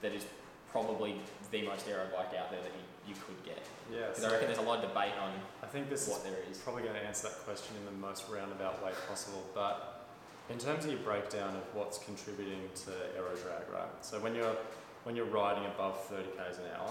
that 0.01 0.11
is 0.11 0.25
probably 0.71 1.15
the 1.51 1.61
most 1.61 1.87
aero 1.87 2.05
bike 2.15 2.33
out 2.37 2.49
there 2.49 2.59
that 2.61 2.73
you, 2.73 3.13
you 3.13 3.15
could 3.15 3.37
get? 3.45 3.63
Yeah, 3.91 4.07
Because 4.09 4.23
I 4.23 4.31
reckon 4.31 4.47
there's 4.47 4.59
a 4.59 4.63
lot 4.63 4.83
of 4.83 4.89
debate 4.89 5.13
on 5.21 5.31
I 5.61 5.67
think 5.67 5.89
this 5.89 6.07
is 6.07 6.09
what 6.09 6.23
there 6.23 6.37
is. 6.49 6.57
probably 6.57 6.83
going 6.83 6.95
to 6.95 7.05
answer 7.05 7.29
that 7.29 7.45
question 7.45 7.75
in 7.77 7.85
the 7.85 7.99
most 8.05 8.25
roundabout 8.29 8.83
way 8.83 8.91
possible. 9.07 9.43
But 9.53 10.07
in 10.49 10.57
terms 10.57 10.85
of 10.85 10.91
your 10.91 10.99
breakdown 11.01 11.55
of 11.55 11.63
what's 11.75 11.99
contributing 11.99 12.69
to 12.85 12.91
aero 13.15 13.35
drag, 13.35 13.69
right? 13.71 13.89
So 14.01 14.19
when 14.19 14.35
you're 14.35 14.55
when 15.03 15.15
you're 15.15 15.25
riding 15.25 15.65
above 15.65 15.99
30 16.05 16.23
k's 16.37 16.57
an 16.57 16.63
hour, 16.79 16.89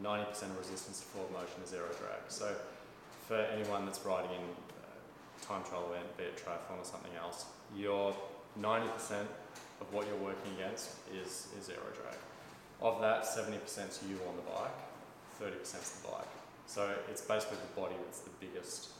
90% 0.00 0.42
of 0.42 0.58
resistance 0.58 1.00
to 1.00 1.06
forward 1.06 1.32
motion 1.32 1.60
is 1.64 1.72
aero 1.72 1.88
drag. 1.98 2.22
So 2.28 2.54
for 3.28 3.36
anyone 3.36 3.84
that's 3.84 4.04
riding 4.04 4.30
in 4.30 4.40
uh, 4.40 5.46
time 5.46 5.62
trial 5.68 5.88
event, 5.90 6.16
be 6.16 6.24
it 6.24 6.36
triathlon 6.36 6.80
or 6.80 6.84
something 6.84 7.12
else, 7.20 7.46
your 7.76 8.14
90% 8.60 9.26
of 9.80 9.92
what 9.92 10.06
you're 10.06 10.16
working 10.16 10.52
against 10.56 10.90
is 11.12 11.48
is 11.58 11.68
aero 11.68 11.90
drag. 11.94 12.16
Of 12.80 13.00
that, 13.00 13.24
70% 13.24 13.90
is 13.90 14.00
you 14.08 14.18
on 14.28 14.34
the 14.36 14.42
bike, 14.42 14.78
30% 15.40 15.62
is 15.62 16.00
the 16.02 16.08
bike. 16.08 16.32
So 16.66 16.94
it's 17.10 17.20
basically 17.20 17.58
the 17.58 17.80
body 17.80 17.94
that's 18.04 18.20
the 18.20 18.30
biggest 18.40 18.90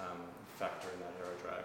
um, 0.00 0.18
factor 0.56 0.88
in 0.94 1.00
that 1.00 1.12
aero 1.18 1.34
drag. 1.42 1.64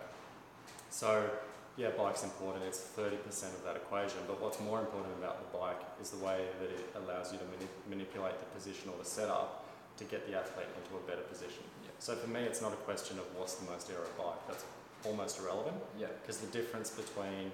So 0.90 1.30
yeah, 1.78 1.90
bike's 1.98 2.24
important. 2.24 2.64
It's 2.66 2.80
30% 2.98 3.18
of 3.58 3.64
that 3.66 3.76
equation. 3.76 4.20
But 4.28 4.40
what's 4.42 4.60
more 4.60 4.80
important 4.80 5.14
about 5.18 5.40
the 5.42 5.58
bike 5.58 5.82
is 6.02 6.12
the 6.12 6.24
way 6.24 6.46
that 6.62 6.70
it 6.70 6.86
allows 6.96 7.32
you 7.34 7.40
to 7.40 7.46
mani- 7.46 7.74
manipulate 7.90 8.38
the 8.40 8.46
position 8.54 8.90
or 8.90 8.98
the 8.98 9.06
setup 9.10 9.66
to 9.98 10.04
get 10.04 10.28
the 10.30 10.38
athlete 10.38 10.68
into 10.78 10.98
a 10.98 11.08
better 11.10 11.22
position. 11.24 11.64
Yeah. 11.84 11.90
So 12.00 12.16
for 12.16 12.30
me, 12.30 12.42
it's 12.42 12.62
not 12.62 12.74
a 12.74 12.82
question 12.88 13.18
of 13.18 13.26
what's 13.38 13.56
the 13.56 13.70
most 13.72 13.90
aero 13.90 14.06
bike. 14.18 14.42
That's 14.48 14.66
almost 15.06 15.40
irrelevant 15.40 15.78
Yeah. 15.98 16.08
because 16.22 16.38
the 16.38 16.48
difference 16.48 16.90
between 16.92 17.52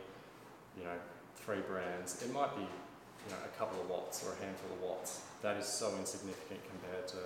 you 0.78 0.84
know 0.84 0.98
three 1.38 1.62
brands, 1.62 2.22
it 2.22 2.32
might 2.34 2.54
be 2.56 2.62
you 2.62 3.30
know 3.32 3.40
a 3.44 3.58
couple 3.58 3.80
of 3.82 3.90
watts 3.90 4.24
or 4.26 4.34
a 4.34 4.38
handful 4.44 4.72
of 4.76 4.82
watts. 4.82 5.22
That 5.42 5.58
is 5.58 5.66
so 5.66 5.96
insignificant 5.98 6.60
compared 6.70 7.08
to 7.10 7.18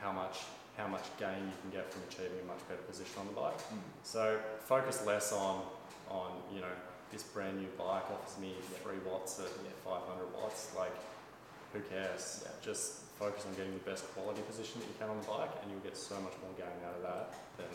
how 0.00 0.12
much 0.12 0.44
how 0.76 0.86
much 0.86 1.04
gain 1.18 1.40
you 1.40 1.56
can 1.62 1.70
get 1.72 1.90
from 1.90 2.02
achieving 2.08 2.38
a 2.42 2.46
much 2.46 2.60
better 2.68 2.82
position 2.82 3.16
on 3.20 3.26
the 3.26 3.32
bike. 3.32 3.56
Mm. 3.72 3.80
So 4.02 4.38
focus 4.60 5.04
less 5.06 5.32
on 5.32 5.62
on 6.10 6.32
you 6.52 6.60
know 6.60 6.72
this 7.12 7.22
brand 7.22 7.58
new 7.58 7.68
bike 7.78 8.04
offers 8.10 8.36
me 8.38 8.54
three 8.82 8.98
watts 9.06 9.38
at 9.38 9.46
Yeah. 9.64 9.70
500 9.84 10.26
watts. 10.34 10.74
Like 10.76 10.92
who 11.72 11.80
cares? 11.86 12.42
Yeah. 12.44 12.50
Just 12.62 13.02
focus 13.18 13.46
on 13.46 13.54
getting 13.54 13.72
the 13.74 13.84
best 13.88 14.04
quality 14.14 14.42
position 14.42 14.80
that 14.80 14.88
you 14.88 14.96
can 14.98 15.08
on 15.08 15.18
the 15.20 15.26
bike, 15.26 15.50
and 15.62 15.70
you'll 15.70 15.80
get 15.86 15.96
so 15.96 16.14
much 16.20 16.34
more 16.44 16.52
gain 16.58 16.72
out 16.86 16.96
of 16.96 17.02
that 17.02 17.34
than 17.58 17.72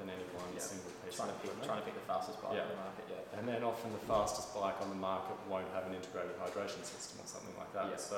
than 0.00 0.08
any 0.08 0.24
one 0.32 0.48
Yeah. 0.56 0.64
single 0.64 0.88
piece 1.04 1.16
Trying 1.20 1.28
of 1.30 1.36
to 1.42 1.48
pick 1.48 1.62
trying 1.62 1.80
to 1.80 1.84
pick 1.84 1.94
the 1.94 2.06
fastest 2.08 2.40
bike 2.40 2.54
Yeah. 2.56 2.64
in 2.64 2.68
the 2.72 2.80
market. 2.80 3.04
Yeah. 3.12 3.38
And 3.38 3.44
then 3.48 3.60
often 3.62 3.92
the 3.92 4.04
fastest 4.08 4.54
bike 4.54 4.80
on 4.80 4.88
the 4.88 4.96
market 4.96 5.36
won't 5.48 5.68
have 5.76 5.84
an 5.86 5.94
integrated 5.94 6.32
hydration 6.40 6.80
system 6.86 7.20
or 7.20 7.26
something 7.28 7.52
like 7.60 7.72
that. 7.76 8.00
So 8.00 8.16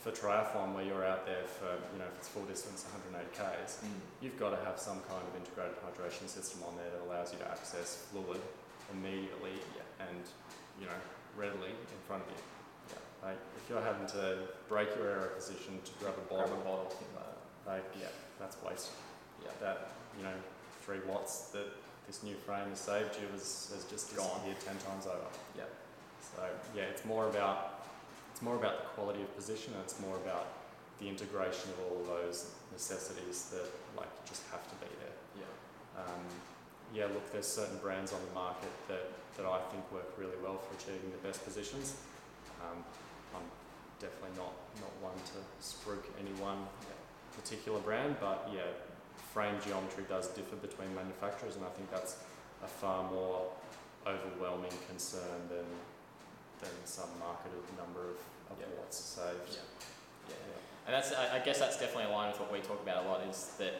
for 0.00 0.10
triathlon, 0.10 0.74
where 0.74 0.82
you're 0.82 1.04
out 1.04 1.26
there 1.26 1.44
for 1.44 1.68
you 1.92 1.98
know 2.00 2.06
if 2.08 2.16
it's 2.18 2.28
full 2.28 2.46
distance 2.48 2.84
180 2.90 3.28
k's, 3.36 3.78
Mm. 3.84 4.00
you've 4.24 4.38
got 4.40 4.50
to 4.56 4.60
have 4.64 4.80
some 4.80 5.02
kind 5.04 5.20
of 5.22 5.36
integrated 5.36 5.76
hydration 5.84 6.26
system 6.28 6.62
on 6.64 6.76
there 6.76 6.90
that 6.90 7.02
allows 7.04 7.30
you 7.32 7.38
to 7.38 7.46
access 7.48 7.96
fluid 8.10 8.40
immediately 8.92 9.56
Yeah. 9.76 10.06
and 10.08 10.22
you 10.80 10.86
know 10.86 11.00
readily 11.36 11.70
in 11.70 12.00
front 12.06 12.22
of 12.24 12.28
you. 12.30 12.42
Yeah. 12.90 13.28
Like 13.28 13.38
if 13.56 13.68
you're 13.70 13.82
having 13.82 14.06
to 14.18 14.48
break 14.68 14.94
your 14.96 15.08
aero 15.08 15.28
position 15.34 15.80
to 15.84 15.92
grab 16.00 16.14
a 16.14 16.34
Grab 16.34 16.48
bottle, 16.48 16.60
a 16.60 16.64
bottle, 16.64 16.92
like 17.66 17.84
yeah, 17.98 18.08
that's 18.38 18.56
wasted. 18.62 18.94
Yeah. 19.42 19.50
That 19.60 19.92
you 20.16 20.24
know 20.24 20.34
three 20.84 21.00
watts 21.06 21.50
that 21.50 21.66
this 22.06 22.22
new 22.22 22.34
frame 22.34 22.68
has 22.70 22.80
saved 22.80 23.16
you 23.20 23.28
has, 23.32 23.70
has 23.72 23.84
just 23.84 24.14
Gone. 24.16 24.40
here 24.44 24.54
ten 24.64 24.76
times 24.78 25.06
over. 25.06 25.30
Yeah. 25.56 25.64
So 26.36 26.42
yeah, 26.76 26.84
it's 26.84 27.04
more 27.04 27.28
about 27.28 27.84
it's 28.32 28.42
more 28.42 28.56
about 28.56 28.78
the 28.82 28.88
quality 28.96 29.22
of 29.22 29.34
position 29.36 29.72
and 29.74 29.82
it's 29.82 29.98
more 30.00 30.16
about 30.16 30.46
the 30.98 31.08
integration 31.08 31.70
of 31.70 31.78
all 31.92 32.02
those 32.16 32.50
necessities 32.72 33.50
that 33.52 33.66
like 33.96 34.10
just 34.28 34.42
have 34.50 34.64
to 34.68 34.74
be 34.76 34.90
there. 35.00 35.16
Yeah. 35.44 36.02
Um, 36.02 36.24
yeah, 36.94 37.06
look, 37.06 37.32
there's 37.32 37.46
certain 37.46 37.78
brands 37.78 38.12
on 38.12 38.20
the 38.28 38.34
market 38.34 38.70
that, 38.88 39.10
that 39.36 39.46
I 39.46 39.60
think 39.72 39.82
work 39.92 40.12
really 40.18 40.36
well 40.42 40.58
for 40.58 40.74
achieving 40.76 41.10
the 41.10 41.26
best 41.26 41.44
positions. 41.44 41.96
Um, 42.60 42.84
I'm 43.34 43.46
definitely 44.00 44.36
not, 44.36 44.52
not 44.80 44.92
one 45.00 45.16
to 45.32 45.38
spruik 45.64 46.04
any 46.20 46.32
one 46.40 46.58
particular 47.36 47.80
brand, 47.80 48.16
but 48.20 48.48
yeah, 48.52 48.68
frame 49.32 49.54
geometry 49.64 50.04
does 50.08 50.28
differ 50.28 50.56
between 50.56 50.94
manufacturers, 50.94 51.56
and 51.56 51.64
I 51.64 51.70
think 51.70 51.90
that's 51.90 52.16
a 52.62 52.68
far 52.68 53.10
more 53.10 53.48
overwhelming 54.06 54.72
concern 54.88 55.48
than 55.48 55.64
than 56.60 56.70
some 56.84 57.10
marketed 57.18 57.58
number 57.76 58.02
of, 58.14 58.18
of 58.52 58.56
Yeah. 58.60 58.66
watts 58.78 58.96
saved. 58.98 59.50
Yeah. 59.50 59.66
Yeah. 60.28 60.34
And 60.86 60.94
that's, 60.94 61.10
I 61.12 61.36
I 61.36 61.38
guess 61.40 61.58
that's 61.58 61.76
definitely 61.76 62.12
aligned 62.12 62.32
with 62.32 62.40
what 62.40 62.52
we 62.52 62.60
talk 62.60 62.80
about 62.82 63.04
a 63.04 63.08
lot 63.08 63.20
is 63.28 63.50
that, 63.58 63.74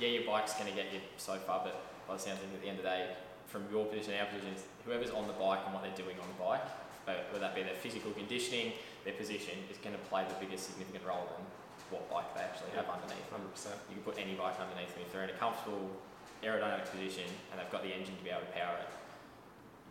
yeah, 0.00 0.08
your 0.08 0.24
bike's 0.26 0.54
going 0.54 0.66
to 0.66 0.74
get 0.74 0.92
you 0.92 0.98
so 1.16 1.36
far, 1.36 1.62
but 1.62 1.80
by 2.06 2.14
the 2.14 2.22
sounds 2.22 2.40
of 2.42 2.50
it, 2.52 2.56
at 2.56 2.62
the 2.62 2.68
end 2.68 2.78
of 2.78 2.84
the 2.84 2.90
day, 2.90 3.16
from 3.46 3.64
your 3.70 3.86
position, 3.86 4.14
our 4.18 4.26
position, 4.26 4.52
is 4.54 4.64
whoever's 4.84 5.10
on 5.10 5.26
the 5.26 5.36
bike 5.36 5.60
and 5.64 5.72
what 5.72 5.82
they're 5.82 5.96
doing 5.96 6.16
on 6.18 6.28
the 6.28 6.40
bike, 6.42 6.64
whether 7.06 7.40
that 7.40 7.54
be 7.54 7.62
their 7.62 7.78
physical 7.78 8.10
conditioning, 8.12 8.72
their 9.04 9.14
position, 9.14 9.54
is 9.70 9.78
going 9.78 9.94
to 9.94 10.02
play 10.10 10.24
the 10.26 10.38
biggest 10.40 10.68
significant 10.72 11.04
role 11.04 11.28
in 11.38 11.44
what 11.92 12.08
bike 12.08 12.28
they 12.34 12.42
actually 12.42 12.72
have 12.74 12.88
underneath. 12.88 13.28
Hundred 13.30 13.52
percent. 13.52 13.76
You 13.92 14.00
can 14.00 14.04
put 14.04 14.16
any 14.16 14.34
bike 14.34 14.56
underneath 14.56 14.90
them 14.96 15.04
if 15.04 15.12
they're 15.12 15.28
in 15.28 15.30
a 15.30 15.38
comfortable 15.38 15.86
aerodynamic 16.42 16.88
position 16.90 17.28
and 17.52 17.60
they've 17.60 17.70
got 17.72 17.84
the 17.84 17.92
engine 17.92 18.16
to 18.16 18.24
be 18.24 18.32
able 18.32 18.44
to 18.44 18.52
power 18.52 18.76
it. 18.80 18.90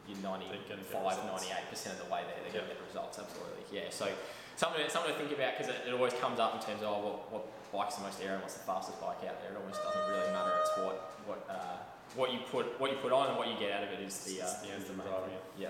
You're 0.03 0.19
95, 0.19 0.51
They're 0.51 0.75
gonna 0.75 0.83
get 0.83 1.15
results. 1.15 1.47
98% 1.47 1.95
of 1.95 1.99
the 2.03 2.09
way 2.11 2.27
there, 2.27 2.35
they're 2.43 2.51
going 2.51 2.67
to 2.67 2.75
get 2.75 2.83
results, 2.83 3.23
absolutely. 3.23 3.63
Yeah, 3.71 3.87
so 3.87 4.11
something, 4.59 4.83
to- 4.83 4.91
something 4.91 5.15
to 5.15 5.17
think 5.17 5.31
about 5.31 5.55
because 5.55 5.71
it, 5.71 5.79
it 5.87 5.95
always 5.95 6.11
comes 6.19 6.43
up 6.43 6.59
in 6.59 6.61
terms 6.61 6.83
of 6.83 6.91
oh, 6.91 6.99
what, 6.99 7.17
what 7.31 7.43
bike's 7.71 7.95
the 7.95 8.03
most 8.03 8.19
aero 8.19 8.35
and 8.35 8.43
what's 8.43 8.59
the 8.59 8.67
fastest 8.67 8.99
bike 8.99 9.23
out 9.23 9.39
there. 9.39 9.55
It 9.55 9.57
almost 9.57 9.79
doesn't 9.79 10.05
really 10.11 10.27
matter. 10.35 10.51
It's 10.59 10.75
what, 10.75 10.97
what, 11.23 11.39
uh, 11.47 11.79
what 12.15 12.31
you 12.31 12.39
put 12.51 12.79
what 12.79 12.91
you 12.91 12.97
put 12.97 13.11
on 13.11 13.29
and 13.29 13.37
what 13.37 13.47
you 13.47 13.57
get 13.59 13.71
out 13.71 13.83
of 13.83 13.89
it 13.89 13.99
is 13.99 14.17
the, 14.23 14.41
uh, 14.41 14.45
It's 14.45 14.53
the 14.61 14.67
is 14.69 14.81
engine 14.81 14.97
main 14.97 15.07
thing. 15.07 15.37
Yeah. 15.57 15.69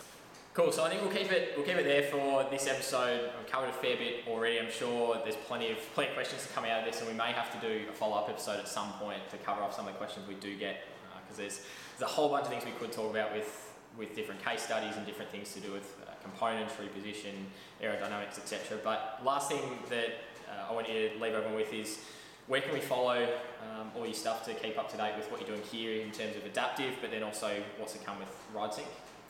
Cool. 0.54 0.72
So 0.72 0.84
I 0.84 0.90
think 0.90 1.02
we'll 1.02 1.12
keep 1.12 1.32
it 1.32 1.54
we'll 1.56 1.66
keep 1.66 1.78
it 1.78 1.86
there 1.86 2.04
for 2.04 2.46
this 2.52 2.68
episode. 2.68 3.32
We've 3.38 3.52
covered 3.52 3.70
a 3.70 3.74
fair 3.74 3.98
bit 3.98 4.28
already. 4.28 4.60
I'm 4.60 4.72
sure 4.72 5.18
there's 5.24 5.36
plenty 5.48 5.72
of 5.72 5.78
plenty 5.96 6.10
of 6.10 6.16
questions 6.16 6.46
to 6.46 6.54
come 6.54 6.66
out 6.66 6.80
of 6.80 6.86
this, 6.86 7.02
and 7.02 7.10
we 7.10 7.16
may 7.16 7.32
have 7.32 7.52
to 7.60 7.68
do 7.68 7.90
a 7.90 7.94
follow 7.94 8.18
up 8.18 8.30
episode 8.30 8.60
at 8.60 8.68
some 8.68 8.92
point 8.94 9.20
to 9.32 9.38
cover 9.38 9.62
off 9.62 9.76
some 9.76 9.88
of 9.88 9.94
the 9.94 9.98
questions 9.98 10.28
we 10.28 10.36
do 10.36 10.56
get 10.56 10.86
because 11.24 11.38
there's 11.38 11.68
there's 11.98 12.12
a 12.12 12.14
whole 12.14 12.30
bunch 12.30 12.46
of 12.46 12.52
things 12.52 12.66
we 12.66 12.72
could 12.72 12.92
talk 12.92 13.10
about 13.10 13.34
with 13.34 13.74
with 13.98 14.16
different 14.16 14.44
case 14.44 14.62
studies 14.62 14.96
and 14.96 15.06
different 15.06 15.32
things 15.32 15.54
to 15.54 15.60
do 15.60 15.72
with 15.72 15.96
uh, 16.06 16.12
componentry, 16.28 16.92
position, 16.94 17.46
aerodynamics, 17.82 18.38
etc. 18.38 18.78
But 18.84 19.22
last 19.24 19.50
thing 19.50 19.62
that 19.90 20.10
uh, 20.50 20.70
I 20.70 20.74
want 20.74 20.90
you 20.90 21.10
to 21.10 21.16
leave 21.22 21.34
everyone 21.34 21.56
with 21.56 21.74
is 21.74 22.00
where 22.48 22.62
can 22.62 22.74
we 22.74 22.80
follow 22.80 23.28
um, 23.64 23.92
all 23.96 24.06
your 24.06 24.14
stuff 24.14 24.46
to 24.46 24.54
keep 24.54 24.78
up 24.78 24.92
to 24.92 24.98
date 24.98 25.14
with 25.18 25.32
what 25.32 25.40
you're 25.40 25.50
doing 25.50 25.66
here 25.72 26.02
in 26.02 26.12
terms 26.12 26.36
of 26.36 26.46
adaptive, 26.46 26.96
but 27.02 27.12
then 27.12 27.24
also 27.24 27.62
what's 27.78 27.94
to 27.94 28.00
come 28.00 28.20
with 28.20 28.30
RideSync? 28.56 28.88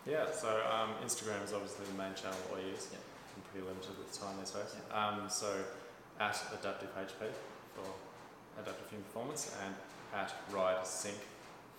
Yeah, 0.08 0.30
so 0.32 0.50
um, 0.70 0.90
Instagram 1.06 1.44
is 1.46 1.54
obviously 1.54 1.86
the 1.86 1.98
main 1.98 2.14
channel 2.16 2.38
I 2.54 2.60
use. 2.68 2.90
Yeah. 2.92 3.00
I'm 3.36 3.44
pretty 3.52 3.66
limited 3.66 3.98
with 3.98 4.12
time 4.20 4.36
these 4.40 4.52
days. 4.52 4.76
Um, 4.92 5.30
so 5.30 5.48
at 6.20 6.38
Adaptive 6.60 6.90
HP 6.96 7.30
for 7.74 7.86
Adaptive 8.62 8.90
Human 8.90 9.06
Performance 9.06 9.56
and 9.64 9.74
at 10.14 10.34
Ride 10.52 10.86
Sync 10.86 11.18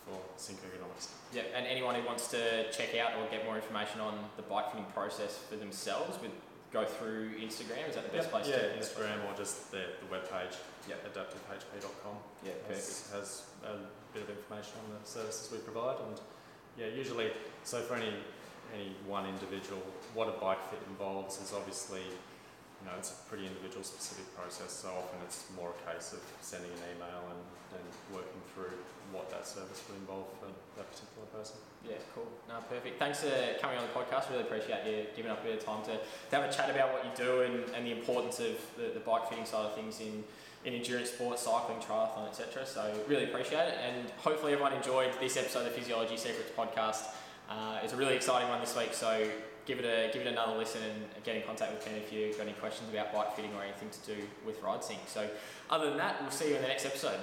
for 0.07 0.19
Sync 0.37 0.59
Ergonomics. 0.61 1.09
Yeah, 1.33 1.43
and 1.55 1.67
anyone 1.67 1.95
who 1.95 2.07
wants 2.07 2.29
to 2.29 2.71
check 2.71 2.97
out 2.97 3.13
or 3.19 3.27
get 3.31 3.45
more 3.45 3.57
information 3.57 4.01
on 4.01 4.19
the 4.37 4.43
bike 4.43 4.71
fitting 4.71 4.87
process 4.95 5.39
for 5.49 5.57
themselves, 5.57 6.21
would 6.21 6.31
go 6.75 6.85
through 6.85 7.31
Instagram. 7.39 7.89
Is 7.89 7.95
that 7.95 8.11
the 8.11 8.19
best 8.19 8.31
place 8.31 8.49
yeah, 8.49 8.57
to? 8.57 8.77
Instagram 8.77 9.23
or 9.31 9.37
just 9.37 9.71
the, 9.71 9.83
the 10.03 10.09
webpage, 10.15 10.59
Yep. 10.89 11.15
adaptivehp.com. 11.15 12.17
Yeah, 12.45 12.53
has, 12.69 13.09
has 13.15 13.43
a 13.65 13.79
bit 14.13 14.25
of 14.25 14.31
information 14.31 14.75
on 14.85 15.01
the 15.01 15.09
services 15.09 15.51
we 15.51 15.59
provide 15.59 15.97
and 16.07 16.21
yeah 16.79 16.87
usually 16.87 17.31
so 17.65 17.81
for 17.81 17.95
any 17.95 18.13
any 18.75 18.93
one 19.07 19.27
individual 19.27 19.83
what 20.15 20.29
a 20.29 20.41
bike 20.41 20.63
fit 20.71 20.79
involves 20.89 21.41
is 21.41 21.53
obviously 21.53 22.03
you 22.85 22.93
know 22.93 22.97
it's 23.01 23.17
a 23.17 23.19
pretty 23.33 23.49
individual 23.49 23.81
specific 23.81 24.29
process 24.37 24.69
so 24.85 24.93
often 24.93 25.17
it's 25.25 25.49
more 25.57 25.73
a 25.73 25.79
case 25.89 26.13
of 26.13 26.21
sending 26.45 26.69
an 26.69 26.85
email 26.93 27.25
and, 27.33 27.41
and 27.81 27.89
working 28.13 28.45
through 28.53 28.77
what 29.09 29.33
that 29.33 29.49
service 29.49 29.81
would 29.89 29.97
involve 29.97 30.29
for 30.37 30.53
that 30.77 30.85
particular 30.93 31.25
person 31.33 31.57
Yeah, 31.89 31.97
cool. 32.15 32.27
No, 32.49 32.55
perfect. 32.69 32.99
Thanks 32.99 33.21
for 33.21 33.31
coming 33.61 33.77
on 33.77 33.85
the 33.85 33.93
podcast. 33.93 34.31
Really 34.31 34.43
appreciate 34.43 34.87
you 34.87 35.05
giving 35.15 35.31
up 35.31 35.41
a 35.43 35.45
bit 35.45 35.59
of 35.59 35.65
time 35.65 35.83
to, 35.85 35.93
to 35.93 36.37
have 36.37 36.49
a 36.49 36.53
chat 36.53 36.71
about 36.71 36.93
what 36.93 37.05
you 37.05 37.11
do 37.15 37.43
and, 37.43 37.63
and 37.77 37.87
the 37.87 37.93
importance 37.93 38.41
of 38.41 38.57
the, 38.77 38.91
the 38.95 39.01
bike 39.01 39.29
fitting 39.29 39.45
side 39.45 39.67
of 39.67 39.75
things 39.75 40.01
in, 40.01 40.25
in 40.65 40.75
endurance 40.75 41.11
sports, 41.11 41.43
cycling, 41.43 41.79
triathlon, 41.79 42.27
etc. 42.29 42.65
So 42.65 42.91
really 43.07 43.25
appreciate 43.25 43.69
it. 43.69 43.79
And 43.85 44.11
hopefully 44.17 44.53
everyone 44.53 44.73
enjoyed 44.73 45.13
this 45.21 45.37
episode 45.37 45.67
of 45.67 45.73
Physiology 45.73 46.17
Secrets 46.17 46.51
podcast. 46.57 47.05
Uh, 47.49 47.81
it's 47.83 47.93
a 47.93 47.97
really 47.97 48.17
exciting 48.17 48.49
one 48.49 48.61
this 48.61 48.75
week. 48.77 48.95
So 48.95 49.29
give 49.67 49.79
it 49.79 49.85
a 49.85 50.13
give 50.13 50.27
it 50.27 50.29
another 50.29 50.57
listen 50.57 50.83
and 50.83 51.25
get 51.25 51.37
in 51.37 51.43
contact 51.43 51.73
with 51.73 51.85
Ken 51.85 51.95
if 51.95 52.13
you've 52.13 52.37
got 52.37 52.47
any 52.47 52.53
questions 52.55 52.91
about 52.91 53.13
bike 53.13 53.35
fitting 53.35 53.53
or 53.55 53.63
anything 53.63 53.89
to 53.91 54.15
do 54.15 54.23
with 54.45 54.63
RideSync. 54.63 54.99
So 55.07 55.29
other 55.71 55.89
than 55.89 55.99
that, 55.99 56.21
we'll 56.21 56.31
see 56.31 56.51
you 56.51 56.57
in 56.57 56.63
the 56.63 56.69
next 56.69 56.87
episode. 56.87 57.19